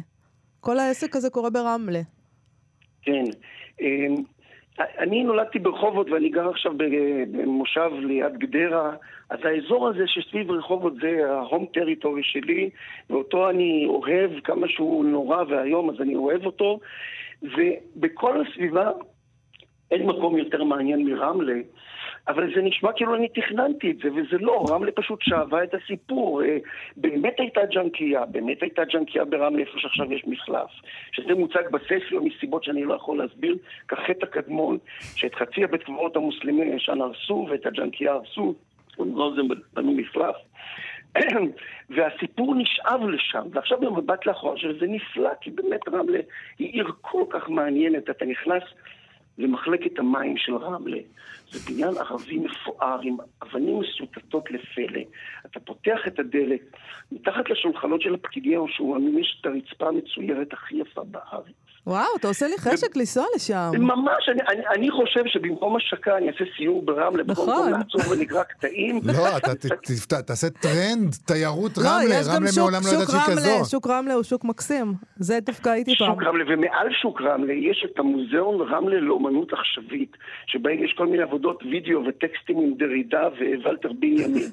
[0.67, 2.01] כל העסק הזה קורה ברמלה.
[3.03, 3.25] כן.
[3.81, 4.15] אמ,
[4.79, 6.73] אני נולדתי ברחובות ואני גר עכשיו
[7.31, 8.95] במושב ליד גדרה,
[9.31, 12.71] אז האזור הזה שסביב רחובות זה ההום טריטורי שלי,
[13.11, 16.81] ואותו אני אוהב, כמה שהוא נורא ואיום, אז אני אוהב אותו,
[17.43, 18.91] ובכל הסביבה
[19.91, 21.61] אין מקום יותר מעניין מרמלה,
[22.29, 26.43] אבל זה נשמע כאילו אני תכננתי את זה, וזה לא, רמלה פשוט שאבה את הסיפור.
[26.43, 26.57] אה,
[26.97, 30.71] באמת הייתה ג'נקייה, באמת הייתה ג'נקייה ברמלה, איפה שעכשיו יש מחלף.
[31.13, 33.57] שזה מוצג בספר מסיבות שאני לא יכול להסביר,
[33.89, 34.79] כחטא הקדמון,
[35.17, 38.55] שאת חצי הבית קברות המוסלמי הישן הרסו, ואת הג'נקייה הרסו,
[38.99, 40.37] לא זה בנו מחלף.
[41.91, 46.21] והסיפור נשאב לשם, ועכשיו במבט לאחור שזה נפלא, כי באמת רמלה
[46.59, 48.63] היא עיר כל כך מעניינת, אתה נכנס
[49.39, 50.99] למחלקת המים של רמלה.
[51.51, 55.01] זה בניין ערבי מפואר עם אבנים מסוטטות לפלא.
[55.47, 56.61] אתה פותח את הדלת,
[57.13, 61.66] מתחת לשולחנות של הפקידים השוממים יש את הרצפה המצוירת הכי יפה בארץ.
[61.87, 63.71] וואו, אתה עושה לי חשק לנסוע לשם.
[63.79, 67.73] ממש, אני, אני, אני חושב שבמקום השקה אני אעשה סיור ברמלה, במקום נכון.
[67.73, 69.01] לעצור ונקרא קטעים.
[69.05, 73.11] לא, אתה ת- תפת- תעשה טרנד, תיירות לא, רמלה, רמלה שוק, מעולם לא ידעת שוק
[73.11, 73.71] שהיא רמלה, כזאת.
[73.71, 74.95] שוק רמלה הוא שוק מקסים.
[75.17, 76.09] זה דווקא הייתי פעם.
[76.09, 80.13] שוק רמלה, ומעל שוק רמלה יש את המוזיאון רמלה לאומנות עכשווית,
[80.47, 83.23] שבהם יש כל מיני עבודות וידאו וטקסטים עם דרידה
[83.65, 84.51] וולטר בנימין.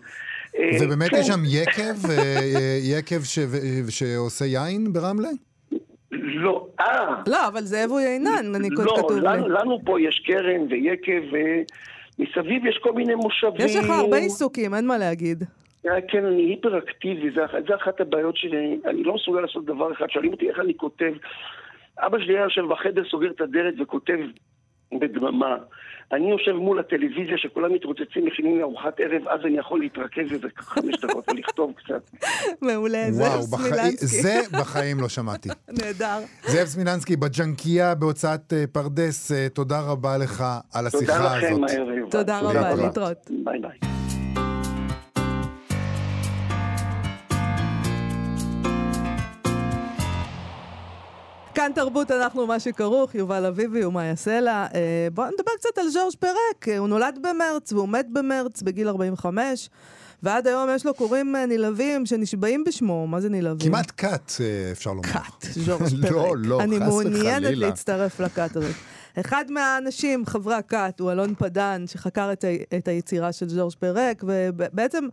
[0.57, 2.39] אה, ובאמת כן, יש שם יקב, אה,
[2.97, 5.29] יקב ש- ו- שעושה יין ברמלה?
[6.23, 9.21] לא, אה, לא, אבל זאב הוא יינן, אני לא, כתוב לי.
[9.21, 13.53] לנו, לנו פה יש קרן ויקב, ומסביב יש כל מיני מושבים.
[13.57, 15.43] יש לך הרבה עיסוקים, אין מה להגיד.
[15.87, 17.31] אה, כן, אני היפראקטיבי,
[17.67, 20.09] זה אחת הבעיות שלי, אני לא מסוגל לעשות דבר אחד.
[20.09, 21.13] שואלים אותי איך אני כותב.
[21.99, 24.17] אבא שלי היה יושב בחדר, סוגר את הדלת וכותב
[24.99, 25.55] בדממה.
[26.11, 30.47] אני יושב מול הטלוויזיה שכולם מתרוצצים, מכינים לי ארוחת ערב, אז אני יכול להתרכז איזה
[30.57, 32.09] חמש דקות ולכתוב קצת.
[32.61, 34.05] מעולה, זאב סמילנסקי.
[34.05, 35.49] זה בחיים לא שמעתי.
[35.81, 36.19] נהדר.
[36.47, 41.77] זאב סמילנסקי, בג'נקייה בהוצאת אה, פרדס, אה, תודה רבה לך על השיחה תודה לכם הזאת.
[41.77, 42.11] הערב.
[42.11, 42.75] תודה רבה.
[42.75, 43.17] להתראות.
[43.43, 43.92] ביי ביי.
[51.55, 54.65] כאן תרבות, אנחנו מה שכרוך, יובל אביבי ומאיה סלע.
[54.73, 56.67] אה, בואו נדבר קצת על ז'ורג' פרק.
[56.67, 59.69] אה, הוא נולד במרץ והוא מת במרץ בגיל 45,
[60.23, 63.07] ועד היום יש לו קוראים אה, נלהבים שנשבעים בשמו.
[63.07, 63.71] מה זה נלהבים?
[63.71, 64.31] כמעט כת,
[64.71, 65.03] אפשר לומר.
[65.09, 66.11] כת, ז'ורג' פרק.
[66.11, 67.67] לא, לא, אני חס מעוניינת וחלילה.
[67.67, 68.71] להצטרף לכת הזאת.
[69.19, 74.23] אחד מהאנשים, חברי הכת, הוא אלון פדן, שחקר את, ה- את היצירה של ז'ורג' פרק,
[74.27, 75.07] ובעצם,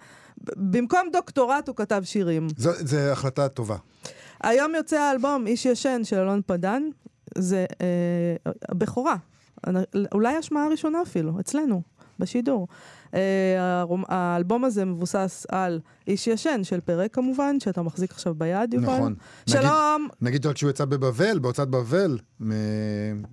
[0.57, 2.49] במקום דוקטורט הוא כתב שירים.
[2.57, 3.77] זו, זו החלטה טובה.
[4.43, 6.83] היום יוצא האלבום איש ישן של אלון פדן,
[7.39, 9.17] זה אה, בכורה.
[10.15, 11.83] אולי השמעה הראשונה אפילו, אצלנו,
[12.19, 12.69] בשידור.
[13.15, 18.87] אה, האלבום הזה מבוסס על איש ישן של פרק כמובן, שאתה מחזיק עכשיו ביד, יובל.
[18.87, 19.15] נכון.
[19.49, 22.53] נגיד- שלום, נגיד רק שהוא יצא בבבל, בהוצאת בבל, מ-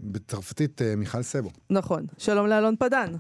[0.02, 1.50] בצרפתית אה, מיכל סבו.
[1.70, 2.06] נכון.
[2.18, 3.12] שלום לאלון פדן.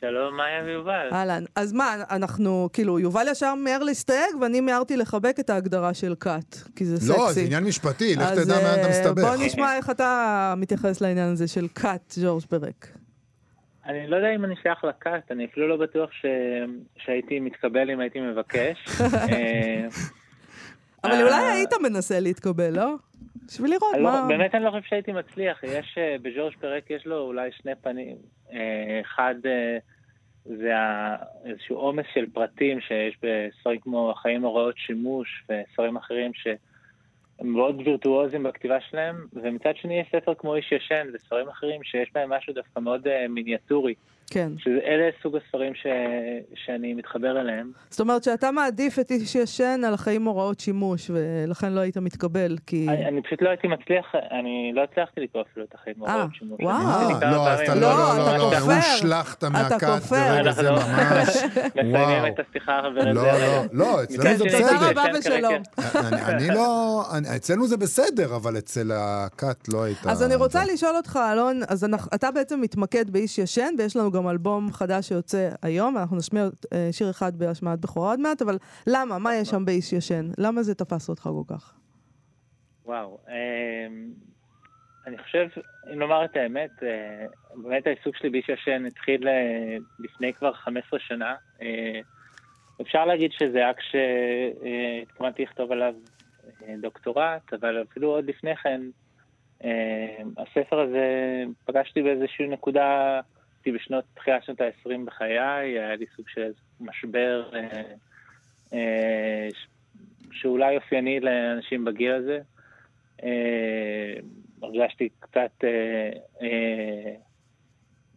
[0.00, 1.08] שלום, מאיה ויובל.
[1.12, 1.44] אהלן.
[1.56, 6.56] אז מה, אנחנו, כאילו, יובל ישר מיהר להסתייג, ואני מיהרתי לחבק את ההגדרה של כת,
[6.76, 7.18] כי זה סקסי.
[7.18, 9.24] לא, זה עניין משפטי, לך תדע מה אתה אה, מסתבך.
[9.24, 12.86] בוא נשמע איך אתה מתייחס לעניין הזה של כת, ג'ורג' פרק.
[13.86, 16.26] אני לא יודע אם אני שייך לכת, אני אפילו לא בטוח ש...
[16.96, 18.76] שהייתי מתקבל אם הייתי מבקש.
[19.00, 19.86] אה,
[21.04, 22.94] אבל אה, אולי היית מנסה להתקבל, לא?
[23.46, 24.24] בשביל לראות לא- מה...
[24.28, 25.64] באמת אני לא חושב שהייתי מצליח.
[25.64, 28.16] יש, אה, בג'ורג' פרק יש לו אולי שני פנים.
[28.52, 29.78] אה, אחד אה,
[30.44, 30.72] זה
[31.44, 36.56] איזשהו עומס של פרטים שיש בספרים כמו החיים הוראות שימוש וספרים אחרים שהם
[37.42, 42.32] מאוד וירטואוזים בכתיבה שלהם, ומצד שני יש ספר כמו איש ישן וספרים אחרים שיש בהם
[42.32, 43.94] משהו דווקא מאוד מיניאטורי.
[44.30, 44.52] כן.
[44.58, 45.86] שאלה סוג הספרים ש...
[46.54, 47.72] שאני מתחבר אליהם.
[47.90, 52.56] זאת אומרת שאתה מעדיף את איש ישן על החיים הוראות שימוש, ולכן לא היית מתקבל,
[52.66, 52.86] כי...
[52.88, 54.06] אני, אני פשוט לא הייתי מצליח,
[54.40, 56.60] אני לא הצלחתי לקרוא אפילו את החיים אה, הוראות שימוש.
[56.60, 56.76] וואו.
[56.76, 57.60] אה, כמה לא, אז.
[57.60, 58.74] אתה לא, לא, לא, לא, לא, כופר.
[58.74, 59.86] הושלכת מהכת.
[60.10, 61.28] ברגע זה ממש.
[61.66, 62.26] מסיימים וואו.
[62.26, 63.12] את השיחה ולזה.
[63.12, 64.78] לא, לא, לא, אצלנו מצד זה בסדר.
[64.78, 65.62] תודה רבה ושלום.
[66.26, 67.02] אני, לא,
[67.36, 70.10] אצלנו זה בסדר, אבל אצל הכת לא הייתה...
[70.10, 70.66] אז אני רוצה.
[70.72, 75.48] לשאול אותך, אלון, אז אתה בעצם מתמקד באיש ישן, ויש לנו גם אלבום חדש שיוצא
[75.62, 79.18] היום, אנחנו נשמיע אה, שיר אחד בהשמעת בכורה עוד מעט, אבל למה?
[79.18, 80.30] מה יש שם באיש ישן?
[80.38, 81.74] למה זה תפס אותך כל כך?
[82.84, 83.18] וואו.
[83.28, 84.12] אמ,
[85.06, 85.48] אני חושב,
[85.92, 91.00] אם לומר את האמת, אה, באמת העיסוק שלי באיש ישן התחיל אה, לפני כבר 15
[91.00, 91.34] שנה.
[92.82, 95.94] אפשר להגיד שזה אקט שהתכוונתי לכתוב עליו
[96.80, 98.80] דוקטורט, אבל אפילו עוד לפני כן,
[100.36, 101.04] הספר הזה,
[101.64, 103.20] פגשתי באיזושהי נקודה,
[103.66, 107.82] הייתי בשנות, תחילת שנות ה-20 בחיי, היה לי סוג של משבר אה,
[108.72, 109.48] אה,
[110.32, 112.40] שאולי אופייני לאנשים בגיל הזה.
[113.22, 114.14] אה,
[114.62, 116.10] הרגשתי קצת אה,
[116.42, 117.14] אה,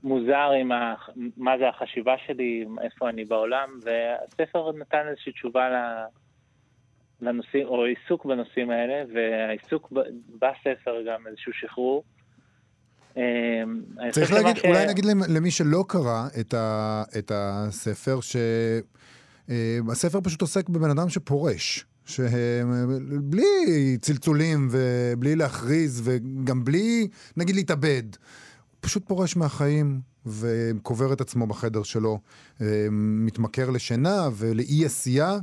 [0.04, 0.96] מוזר עם ה,
[1.38, 6.06] מה זה החשיבה שלי, איפה אני בעולם, והספר נתן איזושהי תשובה ל-
[7.22, 9.94] לנושאים, או עיסוק בנושאים האלה, והעיסוק
[10.40, 12.04] בספר גם איזשהו שחרור.
[13.18, 13.22] אה,
[14.12, 18.20] צריך להגיד, ש- אולי נגיד למ- למי שלא קרא את, ה, את הספר,
[19.48, 21.86] שהספר פשוט עוסק בבן אדם שפורש.
[22.06, 28.04] שבלי צלצולים ובלי להכריז וגם בלי, נגיד, להתאבד.
[28.12, 28.18] הוא
[28.82, 32.20] פשוט פורש מהחיים וקובר את עצמו בחדר שלו,
[32.62, 35.38] אה, מתמכר לשינה ולאי עשייה.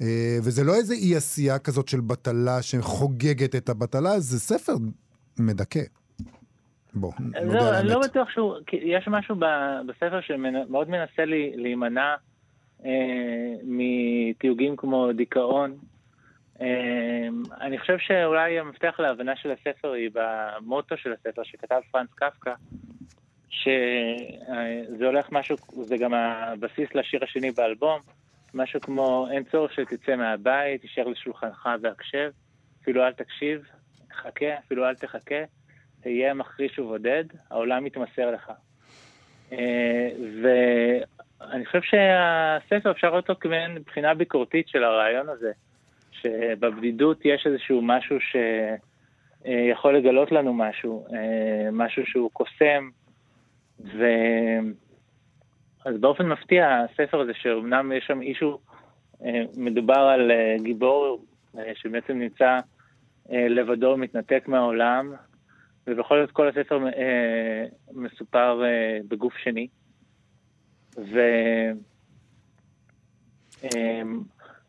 [0.00, 4.74] אה, וזה לא איזה אי עשייה כזאת של בטלה שחוגגת את הבטלה, זה ספר
[5.38, 5.80] מדכא.
[6.94, 8.10] בוא, נודה על לא, לא האמת.
[8.10, 9.36] בטוח שהוא, כי יש משהו
[9.86, 12.14] בספר שמאוד מנסה לי, להימנע
[12.84, 12.90] אה,
[13.62, 15.76] מתיוגים כמו דיכאון.
[16.60, 17.28] אה,
[17.60, 22.54] אני חושב שאולי המפתח להבנה של הספר היא במוטו של הספר שכתב פרנס קפקא,
[23.48, 28.00] שזה הולך משהו, זה גם הבסיס לשיר השני באלבום,
[28.54, 32.30] משהו כמו אין צורך שתצא מהבית, תישאר לשולחנך והקשב,
[32.82, 33.62] אפילו אל תקשיב,
[34.14, 35.44] חכה, אפילו אל תחכה.
[36.02, 38.52] תהיה מחריש ובודד, העולם יתמסר לך.
[39.52, 40.08] אה,
[40.42, 45.52] ואני חושב שהספר אפשר לראות אותו כמעין בחינה ביקורתית של הרעיון הזה,
[46.10, 48.16] שבבדידות יש איזשהו משהו
[49.44, 52.88] שיכול לגלות לנו משהו, אה, משהו שהוא קוסם,
[53.80, 54.04] ו...
[55.84, 58.58] אז באופן מפתיע, הספר הזה, שאומנם יש שם אישו,
[59.24, 61.24] אה, מדובר על אה, גיבור
[61.58, 62.60] אה, שבעצם נמצא
[63.32, 65.12] אה, לבדו, מתנתק מהעולם,
[65.86, 69.66] ובכל זאת כל הספר אה, מסופר אה, בגוף שני.
[70.96, 71.18] ו...
[73.64, 74.02] אה,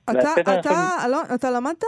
[0.10, 1.84] אתה, והספר אתה, עכשיו- אלון, אתה למדת,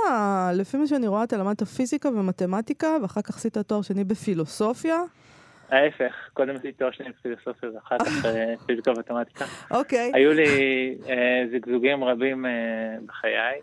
[0.54, 4.98] לפי מה שאני רואה, אתה למדת פיזיקה ומתמטיקה, ואחר כך עשית תואר שני בפילוסופיה.
[5.70, 9.46] ההפך, קודם עשיתי תואר שני בפילוסופיה ואחר כך אה, פיזיקה ומתמטיקה.
[9.72, 10.12] אוקיי.
[10.14, 10.46] היו לי
[11.10, 12.52] אה, זגזוגים רבים אה,
[13.06, 13.60] בחיי.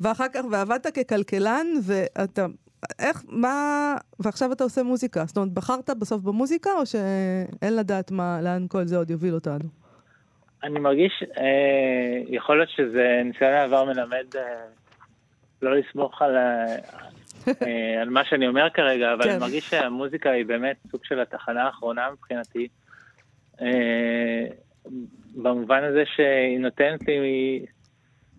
[0.00, 2.46] ואחר כך, ועבדת ככלכלן, ואתה,
[2.98, 5.24] איך, מה, ועכשיו אתה עושה מוזיקה.
[5.24, 9.64] זאת אומרת, בחרת בסוף במוזיקה, או שאין לדעת מה, לאן כל זה עוד יוביל אותנו?
[10.64, 14.42] אני מרגיש, אה, יכול להיות שזה ניסיון העבר מלמד אה,
[15.62, 16.76] לא לסמוך על, אה,
[17.62, 19.30] אה, על מה שאני אומר כרגע, אבל כן.
[19.30, 22.68] אני מרגיש שהמוזיקה היא באמת סוג של התחנה האחרונה מבחינתי,
[23.60, 24.44] אה,
[25.36, 27.66] במובן הזה שהיא נותנת לי,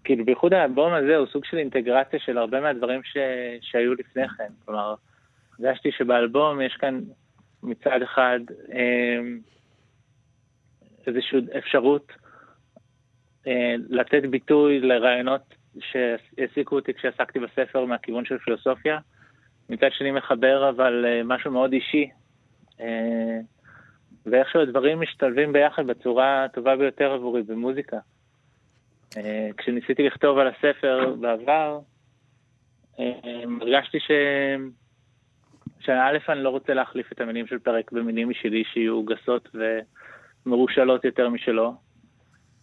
[0.04, 3.18] כאילו בייחוד האלבום הזה הוא סוג של אינטגרציה של הרבה מהדברים ש,
[3.62, 4.48] שהיו לפני כן.
[4.66, 4.96] כלומר,
[5.60, 7.00] הרגשתי שבאלבום יש כאן
[7.64, 8.40] מצד אחד
[8.74, 9.20] אה,
[11.08, 12.12] איזושהי אפשרות
[13.48, 19.00] אה, לתת ביטוי לרעיונות שהעסיקו אותי כשעסקתי בספר מהכיוון של פילוסופיה.
[19.70, 22.10] מצד שני מחבר אבל אה, משהו מאוד אישי.
[22.82, 23.40] אה,
[24.26, 27.98] ואיכשהו הדברים משתלבים ביחד בצורה הטובה ביותר עבורי במוזיקה.
[29.18, 31.80] אה, כשניסיתי לכתוב על הספר בעבר,
[33.00, 33.12] אה,
[33.62, 34.12] הרגשתי ש...
[35.80, 39.50] שא' אני לא רוצה להחליף את המילים של פרק במילים משלי שיהיו גסות
[40.46, 41.76] ומרושלות יותר משלו.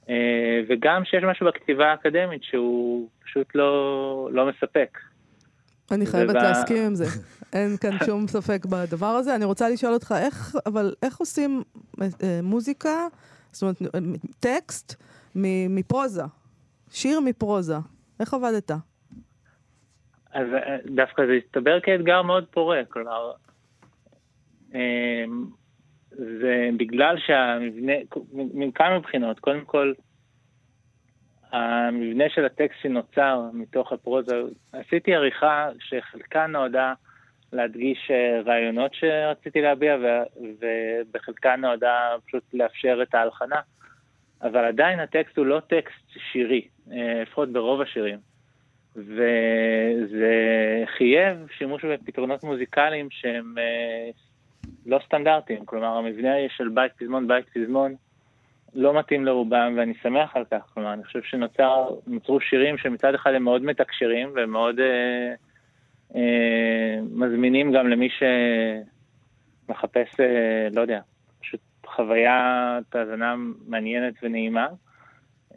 [0.09, 4.99] אה, וגם שיש משהו בכתיבה האקדמית שהוא פשוט לא, לא מספק.
[5.91, 7.05] אני חייבת וב- להסכים עם זה.
[7.53, 9.35] אין כאן שום ספק בדבר הזה.
[9.35, 11.63] אני רוצה לשאול אותך, איך, אבל איך עושים
[12.03, 12.09] אה,
[12.43, 13.07] מוזיקה,
[13.53, 13.77] זאת אומרת,
[14.41, 15.03] טקסט
[15.69, 16.23] מפרוזה,
[16.91, 17.77] שיר מפרוזה.
[18.21, 18.71] איך עבדת?
[20.33, 23.33] אז אה, דווקא זה הסתבר כאתגר מאוד פורה, כלומר,
[24.75, 25.25] אה,
[26.19, 27.93] זה בגלל שהמבנה,
[28.33, 29.93] מכמה מבחינות, קודם כל,
[31.53, 36.95] המבנה של הטקסט שנוצר מתוך הפרוזה, עשיתי עריכה שחלקה נועדה
[37.53, 39.97] להדגיש אה, רעיונות שרציתי להביע,
[40.61, 43.61] ובחלקה נועדה פשוט לאפשר את ההלחנה,
[44.43, 48.19] אבל עדיין הטקסט הוא לא טקסט שירי, אה, לפחות ברוב השירים.
[48.97, 50.35] וזה
[50.97, 54.11] חייב שימוש בפתרונות מוזיקליים שהם אה,
[54.87, 55.65] לא סטנדרטיים.
[55.65, 57.95] כלומר, המבנה של בית פזמון, בית פזמון,
[58.75, 60.63] לא מתאים לרובם, ואני שמח על כך.
[60.75, 65.35] כלומר, אני חושב שנוצרו שירים שמצד אחד הם מאוד מתקשרים ומאוד אה,
[66.17, 68.09] אה, מזמינים גם למי
[69.69, 71.01] שמחפש, אה, לא יודע,
[71.97, 73.35] חוויית האזנה
[73.67, 74.67] מעניינת ונעימה.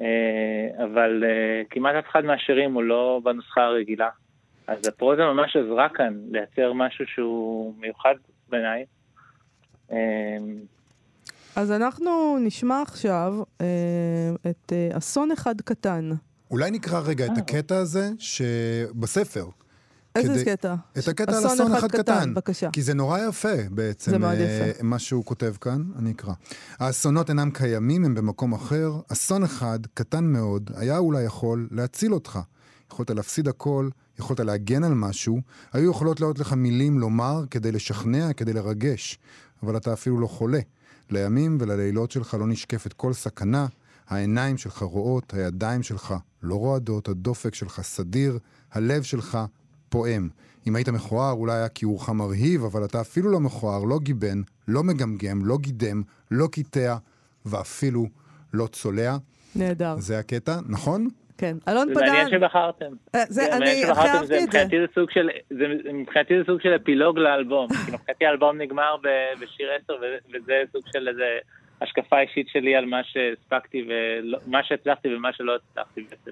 [0.02, 4.10] אה, אבל אה, כמעט אף אחד מהשירים הוא לא בנוסחה הרגילה.
[4.68, 8.16] אז הפרוזה ממש עזרה כאן לייצר משהו שהוא מיוחד
[8.50, 8.86] בעיניי.
[9.92, 9.98] אה,
[11.56, 13.68] אז אנחנו נשמע עכשיו אה,
[14.50, 16.10] את אה, אסון אחד קטן.
[16.52, 19.46] אולי נקרא רגע את הקטע הזה שבספר.
[20.16, 20.76] איזה קטע?
[20.98, 22.34] את הקטע על אסון אחד קטן.
[22.34, 22.70] בבקשה.
[22.72, 24.84] כי זה נורא יפה בעצם, זה מאוד אה, יפה.
[24.84, 26.34] מה שהוא כותב כאן, אני אקרא.
[26.80, 28.92] האסונות אינם קיימים, הם במקום אחר.
[29.12, 32.40] אסון אחד, קטן מאוד, היה אולי יכול להציל אותך.
[32.92, 35.42] יכולת להפסיד הכל, יכולת להגן על משהו,
[35.74, 39.20] היו יכולות להיות לך מילים לומר כדי לשכנע, כדי לרגש,
[39.64, 40.60] אבל אתה אפילו לא חולה.
[41.10, 43.68] לימים וללילות שלך לא נשקפת כל סכנה,
[44.08, 48.40] העיניים שלך רואות, הידיים שלך לא רועדות, הדופק שלך סדיר,
[48.72, 49.38] הלב שלך
[49.90, 50.30] פועם.
[50.68, 54.84] אם היית מכוער, אולי היה כיעורך מרהיב, אבל אתה אפילו לא מכוער, לא גיבן, לא
[54.84, 56.96] מגמגם, לא גידם, לא קיטע,
[57.46, 58.06] ואפילו
[58.54, 59.18] לא צולע.
[59.56, 59.96] נהדר.
[59.98, 61.08] זה הקטע, נכון?
[61.38, 61.58] כן.
[61.68, 62.06] אלון זה פדן.
[62.06, 62.92] מעניין שבחרתם.
[63.16, 64.46] אה, זה, אני מעניין שבחרתם, אהבתי את זה.
[64.46, 67.68] מבחינתי זה סוג של, זה, מבחינתי זה סוג של אפילוג לאלבום.
[67.86, 68.96] כי מבחינתי האלבום נגמר
[69.42, 71.38] בשיר 10, ו- וזה סוג של איזה
[71.82, 76.32] השקפה אישית שלי על מה שהספקתי, ומה שהצלחתי ומה שלא הצלחתי בעצם.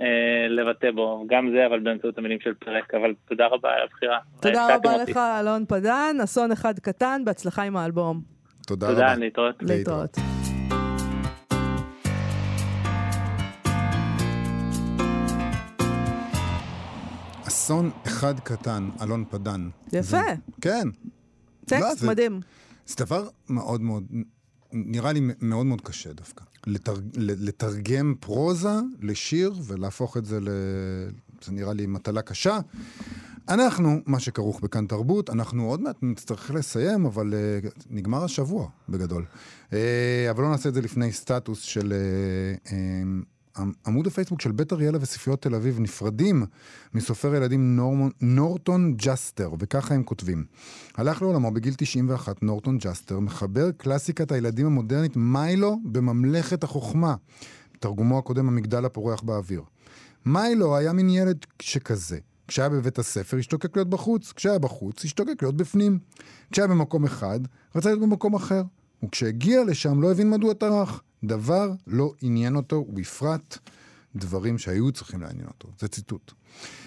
[0.00, 0.04] אה,
[0.48, 4.18] לבטא בו, גם זה, אבל באמצעות המילים של פרק, אבל תודה רבה על הבחירה.
[4.40, 5.10] תודה רבה אותי.
[5.10, 6.16] לך, אלון פדן.
[6.24, 8.20] אסון אחד קטן, בהצלחה עם האלבום.
[8.66, 9.14] תודה תודה, רבה.
[9.14, 9.54] להתראות.
[9.62, 10.16] להתראות.
[10.18, 11.20] להתראות.
[17.48, 19.68] אסון אחד קטן, אלון פדן.
[19.88, 20.00] יפה.
[20.02, 20.18] זה-
[20.60, 20.88] כן.
[20.88, 22.40] לא, טקסט זה- מדהים.
[22.86, 24.04] זה דבר מאוד מאוד,
[24.72, 26.44] נראה לי מאוד מאוד קשה דווקא.
[26.66, 30.48] לתר, לתרגם פרוזה לשיר ולהפוך את זה ל...
[31.44, 32.58] זה נראה לי מטלה קשה.
[33.48, 39.24] אנחנו, מה שכרוך בכאן תרבות, אנחנו עוד מעט נצטרך לסיים, אבל uh, נגמר השבוע בגדול.
[39.70, 39.74] אה,
[40.30, 41.92] אבל לא נעשה את זה לפני סטטוס של
[42.62, 42.70] אה, אה,
[43.86, 46.46] עמוד הפייסבוק של בית אריאלה וספריות תל אביב נפרדים
[46.94, 47.96] מסופר ילדים נור...
[48.20, 50.44] נורטון ג'סטר, וככה הם כותבים.
[50.96, 57.14] הלך לעולמו בגיל 91 נורטון ג'סטר, מחבר קלאסיקת הילדים המודרנית מיילו בממלכת החוכמה.
[57.80, 59.62] תרגומו הקודם המגדל הפורח באוויר.
[60.26, 62.18] מיילו היה מין ילד שכזה.
[62.48, 64.32] כשהיה בבית הספר, השתוקק להיות בחוץ.
[64.32, 65.98] כשהיה בחוץ, השתוקק להיות בפנים.
[66.52, 67.40] כשהיה במקום אחד,
[67.74, 68.62] רצה להיות במקום אחר.
[69.04, 71.02] וכשהגיע לשם לא הבין מדוע טרח.
[71.24, 73.58] דבר לא עניין אותו, ובפרט
[74.16, 75.68] דברים שהיו צריכים לעניין אותו.
[75.78, 76.32] זה ציטוט.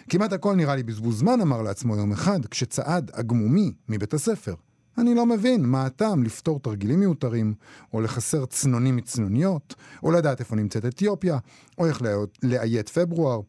[0.09, 4.55] כמעט הכל נראה לי בזבוז זמן, אמר לעצמו יום אחד, כשצעד הגמומי מבית הספר.
[4.97, 7.53] אני לא מבין מה הטעם לפתור תרגילים מיותרים,
[7.93, 11.37] או לחסר צנונים מצנוניות, או לדעת איפה נמצאת אתיופיה,
[11.77, 12.01] או איך
[12.43, 13.41] לאיית פברואר.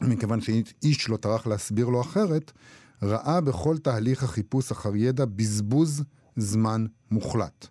[0.00, 2.52] מכיוון שאיש לא טרח להסביר לו אחרת,
[3.02, 6.02] ראה בכל תהליך החיפוש אחר ידע בזבוז
[6.36, 7.68] זמן מוחלט.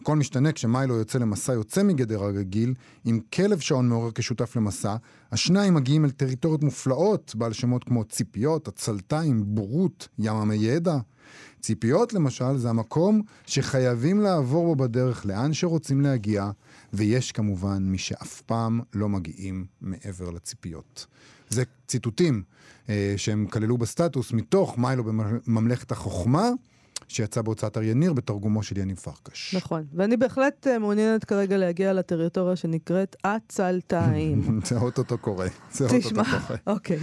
[0.00, 2.74] הכל משתנה כשמיילו יוצא למסע יוצא מגדר הרגיל,
[3.04, 4.96] עם כלב שעון מעורר כשותף למסע,
[5.32, 10.96] השניים מגיעים אל טריטוריות מופלאות, בעל שמות כמו ציפיות, עצלתיים, בורות, ים עמי ידע.
[11.60, 16.50] ציפיות למשל זה המקום שחייבים לעבור בו בדרך לאן שרוצים להגיע,
[16.92, 21.06] ויש כמובן מי שאף פעם לא מגיעים מעבר לציפיות.
[21.48, 22.42] זה ציטוטים
[22.88, 26.50] אה, שהם כללו בסטטוס מתוך מיילו בממלכת החוכמה.
[27.10, 29.54] שיצא בהוצאת אריה ניר בתרגומו של יניב פרקש.
[29.54, 34.60] נכון, ואני בהחלט אה, מעוניינת כרגע להגיע לטריטוריה שנקראת עצלתיים.
[34.68, 35.46] זה אוטוטו קורה,
[36.14, 36.56] קורה.
[36.66, 36.96] אוקיי.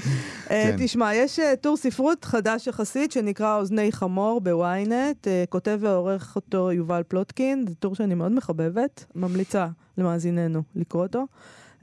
[0.52, 0.76] אה, כן.
[0.80, 7.04] תשמע, יש אה, טור ספרות חדש יחסית שנקרא אוזני חמור בוויינט, כותב ועורך אותו יובל
[7.08, 11.26] פלוטקין, זה טור שאני מאוד מחבבת, ממליצה למאזיננו לקרוא אותו.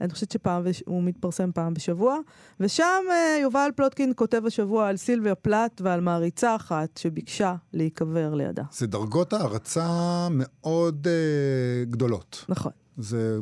[0.01, 0.83] אני חושבת שפעם, וש...
[0.85, 2.17] הוא מתפרסם פעם בשבוע.
[2.59, 8.63] ושם uh, יובל פלוטקין כותב השבוע על סילביה פלט ועל מעריצה אחת שביקשה להיקבר לידה.
[8.71, 12.45] זה דרגות הערצה מאוד uh, גדולות.
[12.49, 12.71] נכון.
[12.97, 13.39] זה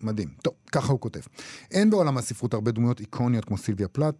[0.00, 0.28] מדהים.
[0.42, 1.20] טוב, ככה הוא כותב.
[1.70, 4.14] אין בעולם הספרות הרבה דמויות איקוניות כמו סילביה פלט.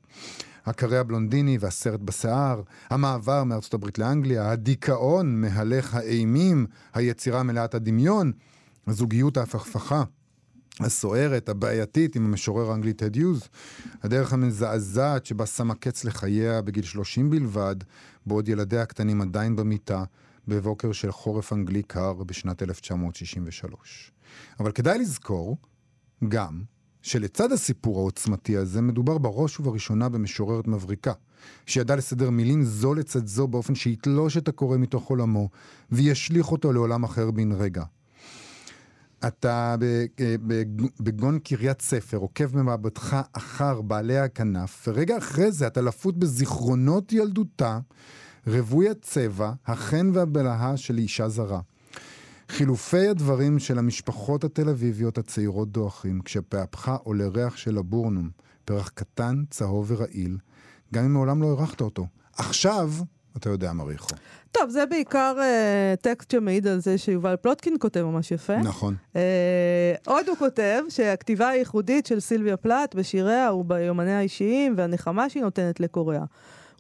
[0.67, 8.33] הקרא הבלונדיני והסרט בשיער, המעבר מארצות הברית לאנגליה, הדיכאון, מהלך האימים, היצירה מלאת הדמיון,
[8.87, 10.05] הזוגיות ההפכפכה,
[10.81, 13.49] הסוערת, הבעייתית, עם המשורר האנגלי טד יוז,
[14.03, 17.77] הדרך המזעזעת שבה שמה קץ לחייה בגיל 30 בלבד,
[18.27, 20.05] בעוד ילדיה הקטנים עדיין במיטה,
[20.49, 24.13] בבוקר של חורף אנגלי קר בשנת 1963.
[24.61, 25.57] אבל כדאי לזכור
[26.29, 26.63] גם
[27.03, 31.13] שלצד הסיפור העוצמתי הזה מדובר בראש ובראשונה במשוררת מבריקה,
[31.67, 35.49] שידעה לסדר מילים זו לצד זו באופן שיתלוש את הקורא מתוך עולמו
[35.91, 37.85] וישליך אותו לעולם אחר בן רגע.
[39.27, 39.77] אתה
[40.21, 40.37] אה,
[41.01, 47.79] בגון קריית ספר, עוקב במעבדך אחר בעלי הכנף, ורגע אחרי זה אתה לפות בזיכרונות ילדותה,
[48.47, 51.61] רווי הצבע, החן והבלהה של אישה זרה.
[52.49, 58.31] חילופי הדברים של המשפחות התל אביביות הצעירות דועכים, כשפאפך עולה ריח של הבורנום,
[58.65, 60.39] פרח קטן, צהוב ורעיל,
[60.95, 62.07] גם אם מעולם לא הרחת אותו.
[62.37, 62.93] עכשיו,
[63.37, 64.09] אתה יודע, מריחו.
[64.53, 68.57] טוב, זה בעיקר uh, טקסט שמעיד על זה שיובל פלוטקין כותב ממש יפה.
[68.57, 68.95] נכון.
[69.15, 69.17] Uh,
[70.07, 76.25] עוד הוא כותב שהכתיבה הייחודית של סילביה פלט בשיריה וביומניה האישיים והנחמה שהיא נותנת לקוריאה.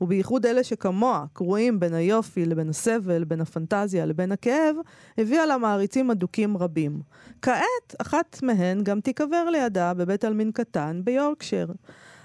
[0.00, 4.76] ובייחוד אלה שכמוה, קרועים בין היופי לבין הסבל, בין הפנטזיה לבין הכאב,
[5.18, 7.00] הביאה לה מעריצים אדוקים רבים.
[7.42, 11.72] כעת, אחת מהן גם תיקבר לידה בבית עלמין קטן ביורקשייר.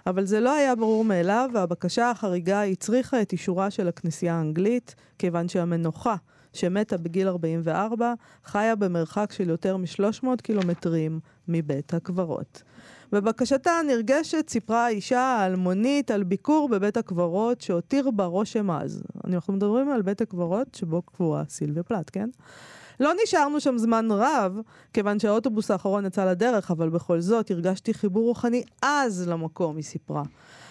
[0.08, 5.48] אבל זה לא היה ברור מאליו, והבקשה החריגה הצריכה את אישורה של הכנסייה האנגלית, כיוון
[5.48, 6.16] שהמנוחה,
[6.54, 8.14] שמתה בגיל 44,
[8.46, 12.64] חיה במרחק של יותר מ-300 קילומטרים מבית הקברות.
[13.12, 19.04] בבקשתה הנרגשת סיפרה האישה האלמונית על ביקור בבית הקברות שהותיר בה רושם עז.
[19.28, 22.30] אנחנו מדברים על בית הקברות שבו קבועה סילביה פלט, כן?
[23.00, 24.60] לא נשארנו שם זמן רב,
[24.94, 30.24] כיוון שהאוטובוס האחרון יצא לדרך, אבל בכל זאת הרגשתי חיבור רוחני עז למקום, היא סיפרה.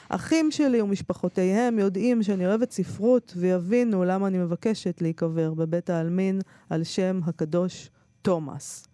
[0.08, 6.40] אחים שלי ומשפחותיהם יודעים שאני אוהבת ספרות ויבינו למה אני מבקשת להיקבר בבית העלמין
[6.70, 7.90] על שם הקדוש
[8.22, 8.86] תומאס.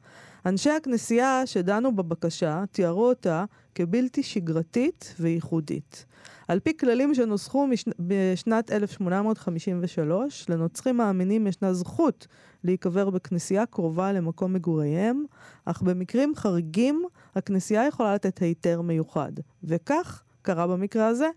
[0.46, 6.06] אנשי הכנסייה שדנו בבקשה תיארו אותה כבלתי שגרתית וייחודית.
[6.48, 7.90] על פי כללים שנוסחו משנ...
[7.98, 12.26] בשנת 1853, לנוצרים מאמינים ישנה זכות
[12.66, 15.24] להיקבר בכנסייה קרובה למקום מגוריהם,
[15.64, 17.04] אך במקרים חריגים
[17.36, 19.32] הכנסייה יכולה לתת היתר מיוחד.
[19.64, 21.28] וכך קרה במקרה הזה.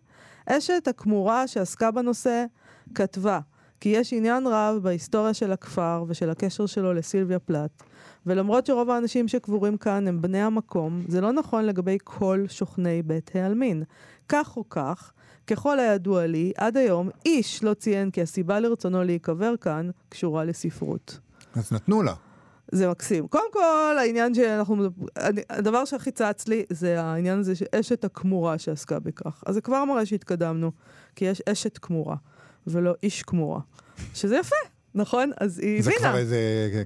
[0.45, 2.45] אשת הכמורה שעסקה בנושא
[2.95, 3.39] כתבה
[3.79, 7.83] כי יש עניין רב בהיסטוריה של הכפר ושל הקשר שלו לסילביה פלט,
[8.25, 13.31] ולמרות שרוב האנשים שקבורים כאן הם בני המקום, זה לא נכון לגבי כל שוכני בית
[13.35, 13.83] העלמין.
[14.29, 15.13] כך או כך,
[15.49, 21.19] ככל הידוע לי, עד היום איש לא ציין כי הסיבה לרצונו להיקבר כאן קשורה לספרות.
[21.55, 22.13] אז נתנו לה.
[22.71, 23.27] זה מקסים.
[23.27, 24.89] קודם כל, העניין שאנחנו...
[25.17, 29.43] אני- הדבר שהכי צץ לי זה העניין הזה שאשת הכמורה שעסקה בכך.
[29.45, 30.71] אז זה כבר מראה שהתקדמנו,
[31.15, 32.15] כי יש אשת כמורה,
[32.67, 33.59] ולא איש כמורה.
[34.13, 34.55] שזה יפה,
[34.95, 35.31] נכון?
[35.37, 36.09] אז היא זה הבינה.
[36.09, 36.37] כבר איזה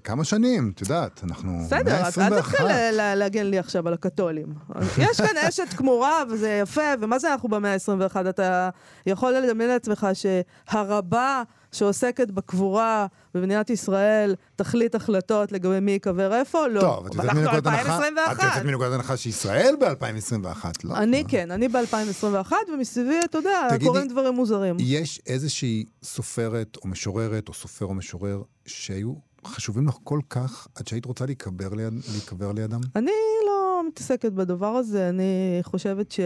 [0.04, 2.52] כמה שנים, את יודעת, אנחנו בסדר, אז אל 121.
[2.52, 2.68] תתחיל
[3.16, 4.54] להגן לי עכשיו על הקתולים.
[4.98, 8.30] יש כאן אשת כמורה, וזה יפה, ומה זה אנחנו במאה ה-21?
[8.30, 8.70] אתה
[9.06, 11.44] יכול לדמיין לעצמך שהרבה
[11.74, 16.68] שעוסקת בקבורה במדינת ישראל תחליט החלטות לגבי מי ייקבר איפה?
[16.68, 16.82] לא.
[16.82, 18.44] טוב, את יוצאת מנקודת הנחה, את 2021.
[18.44, 20.98] יוצאת מנקודת הנחה שישראל ב-2021, לא?
[20.98, 24.78] אני כן, אני ב-2021, ומסביבי, אתה יודע, קורים דברים מוזרים.
[24.80, 29.14] יש איזושהי סופרת או משוררת או סופר או משורר שהיו
[29.46, 32.80] חשובים לך כל כך עד שהיית רוצה להיקבר, ליד, להיקבר לידם?
[32.96, 33.12] אני
[33.48, 36.20] לא מתעסקת בדבר הזה, אני חושבת ש...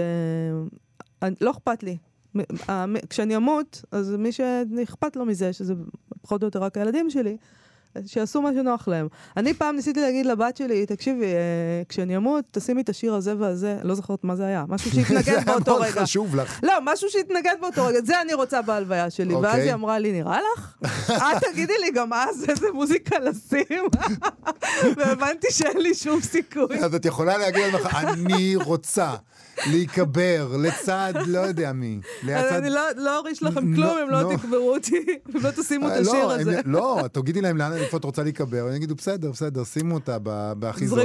[1.21, 1.97] אני, לא אכפת לי.
[2.67, 5.73] המ- כשאני אמות, אז מי שאכפת לו מזה, שזה
[6.21, 7.37] פחות או יותר רק הילדים שלי,
[8.05, 9.07] שיעשו מה שנוח להם.
[9.37, 11.39] אני פעם ניסיתי להגיד לבת שלי, תקשיבי, אה,
[11.89, 15.29] כשאני אמות, תשימי את השיר הזה והזה, לא זוכרת מה זה היה, משהו זה שהתנגד
[15.29, 16.01] היה באותו מאוד רגע.
[16.01, 16.59] חשוב לך.
[16.63, 19.33] לא, משהו שהתנגד באותו רגע, זה אני רוצה בהלוויה שלי.
[19.35, 19.61] ואז אוקיי.
[19.61, 20.75] היא אמרה לי, נראה לך?
[21.11, 23.87] את תגידי לי גם אז איזה מוזיקה לשים.
[24.97, 26.79] והבנתי שאין לי שום סיכוי.
[26.83, 29.15] אז את יכולה להגיד לך, אני רוצה
[29.65, 31.99] להיקבר לצד לא יודע מי.
[32.23, 32.53] לצד...
[32.53, 34.21] אני לא לא אוריש לכם לא, כלום אם לא.
[34.21, 35.05] לא תקברו אותי,
[35.35, 36.59] אם לא תשימו את אה, השיר לא, הזה.
[36.65, 40.17] לא, תגידי להם לאן איפה את רוצה להיקבר, הם יגידו, בסדר, בסדר, שימו אותה
[40.59, 40.99] בהכי זול.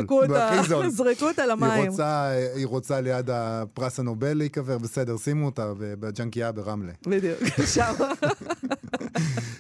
[0.91, 1.91] זרקו אותה, למים.
[2.55, 6.93] היא רוצה ליד הפרס הנובל להיקבר, בסדר, שימו אותה ב- בג'נקייה ברמלה.
[7.07, 7.39] בדיוק,
[7.75, 7.93] שם.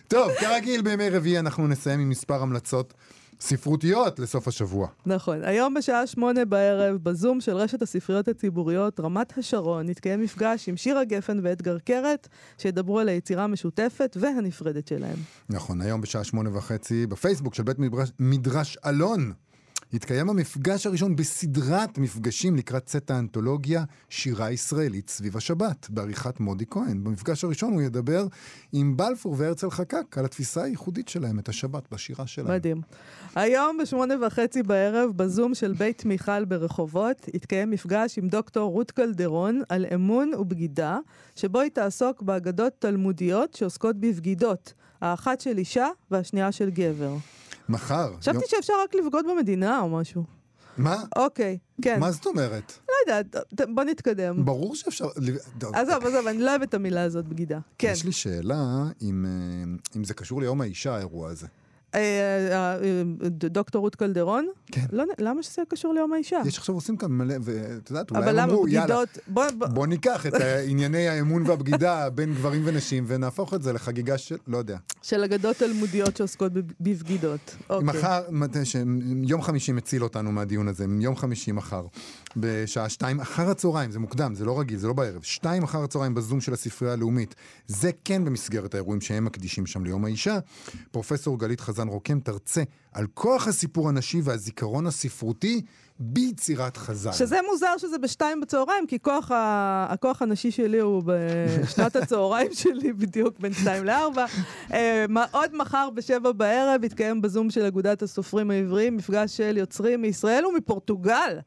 [0.09, 2.95] טוב, כרגיל בימי רביעי אנחנו נסיים עם מספר המלצות
[3.43, 4.89] ספרותיות לסוף השבוע.
[5.07, 5.45] נכון.
[5.45, 11.05] היום בשעה שמונה בערב, בזום של רשת הספריות הציבוריות, רמת השרון, יתקיים מפגש עם שירה
[11.05, 12.29] גפן ואתגר קרת,
[12.59, 15.17] שידברו על היצירה המשותפת והנפרדת שלהם.
[15.49, 19.33] נכון, היום בשעה שמונה וחצי בפייסבוק של בית מדרש, מדרש אלון.
[19.95, 27.05] יתקיים המפגש הראשון בסדרת מפגשים לקראת צאת האנתולוגיה שירה ישראלית סביב השבת, בעריכת מודי כהן.
[27.05, 28.27] במפגש הראשון הוא ידבר
[28.73, 32.55] עם בלפור והרצל חקק על התפיסה הייחודית שלהם, את השבת בשירה שלהם.
[32.55, 32.81] מדהים.
[33.35, 39.63] היום בשמונה וחצי בערב, בזום של בית מיכל ברחובות, יתקיים מפגש עם דוקטור רות קלדרון
[39.69, 40.99] על אמון ובגידה,
[41.37, 47.17] שבו היא תעסוק באגדות תלמודיות שעוסקות בבגידות, האחת של אישה והשנייה של גבר.
[47.69, 48.17] מחר.
[48.19, 50.25] חשבתי שאפשר רק לבגוד במדינה או משהו.
[50.77, 51.03] מה?
[51.17, 52.01] אוקיי, כן.
[52.01, 52.73] מה זאת אומרת?
[52.89, 53.37] לא יודעת,
[53.75, 54.45] בוא נתקדם.
[54.45, 55.09] ברור שאפשר...
[55.73, 57.59] עזוב, עזוב, אני לא אוהבת את המילה הזאת, בגידה.
[57.79, 57.91] כן.
[57.93, 59.65] יש לי שאלה אם, אה,
[59.97, 61.47] אם זה קשור ליום האישה, האירוע הזה.
[61.95, 64.47] אה, אה, אה, דוקטור רות קלדרון?
[64.73, 64.85] כן.
[64.93, 66.41] לא, למה שזה קשור ליום האישה?
[66.47, 68.97] יש עכשיו עושים כאן מלא, ואת יודעת, אולי אבל הם אמרו, יאללה.
[69.59, 70.33] בוא, ניקח את
[70.67, 74.77] ענייני האמון והבגידה בין גברים ונשים ונהפוך את זה לחגיגה של, לא יודע.
[75.03, 77.57] של אגדות תלמודיות שעוסקות בב- בבגידות.
[77.71, 77.87] אוקיי.
[77.87, 78.23] מחר,
[79.23, 81.87] יום חמישי מציל אותנו מהדיון הזה, יום חמישי מחר,
[82.37, 86.15] בשעה שתיים אחר הצהריים, זה מוקדם, זה לא רגיל, זה לא בערב, שתיים אחר הצהריים
[86.15, 87.35] בזום של הספרייה הלאומית.
[87.67, 90.39] זה כן במסגרת האירועים שהם מקדישים שם ליום האישה.
[90.91, 92.63] פרופסור גלית חזן רוקם תרצה
[92.93, 95.63] על כוח הסיפור הנשי והזיכרון הספרותי
[95.99, 97.13] ביצירת חז"ל.
[97.13, 99.87] שזה מוזר שזה בשתיים בצהריים, כי כוח ה...
[99.91, 104.25] הכוח הנשי שלי הוא בשנת הצהריים שלי, בדיוק בין שתיים לארבע.
[104.73, 110.47] אה, עוד מחר בשבע בערב יתקיים בזום של אגודת הסופרים העבריים, מפגש של יוצרים מישראל
[110.47, 111.39] ומפורטוגל,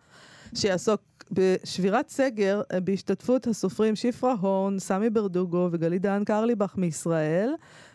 [0.56, 1.02] שיעסוק
[1.32, 7.50] בשבירת סגר אה, בהשתתפות הסופרים שפרה הורן, סמי ברדוגו וגלית דהן קרליבך מישראל.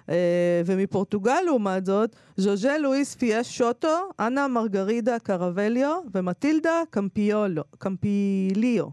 [0.09, 8.87] אה, ומפורטוגל, לעומת זאת, ז'וז'ה לואיס פיאש שוטו, אנה מרגרידה קרבליו ומטילדה קמפיולו, קמפיליו.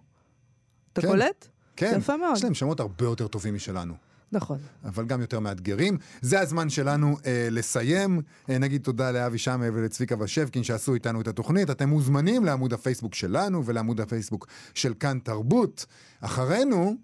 [0.93, 1.07] אתה כן.
[1.07, 1.47] קולט?
[1.75, 2.37] כן, יפה מאוד.
[2.37, 4.06] יש להם שמות הרבה יותר טובים משלנו.
[4.31, 4.57] נכון.
[4.85, 5.97] אבל גם יותר מאתגרים.
[6.21, 8.21] זה הזמן שלנו אה, לסיים.
[8.49, 11.69] אה, נגיד תודה לאבי שמא ולצביקה ושבקין שעשו איתנו את התוכנית.
[11.69, 15.85] אתם מוזמנים לעמוד הפייסבוק שלנו ולעמוד הפייסבוק של כאן תרבות.
[16.21, 16.95] אחרינו,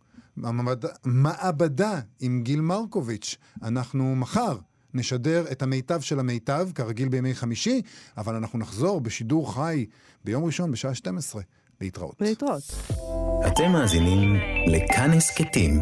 [0.44, 3.38] המעבד- מעבדה עם גיל מרקוביץ'.
[3.64, 4.58] אנחנו מחר.
[4.96, 7.82] נשדר את המיטב של המיטב, כרגיל בימי חמישי,
[8.18, 9.86] אבל אנחנו נחזור בשידור חי
[10.26, 11.42] ביום ראשון בשעה 12.
[11.82, 12.16] להתראות.
[12.22, 12.64] להתראות.
[13.48, 14.36] אתם מאזינים
[14.68, 15.82] לכאן הסכתים,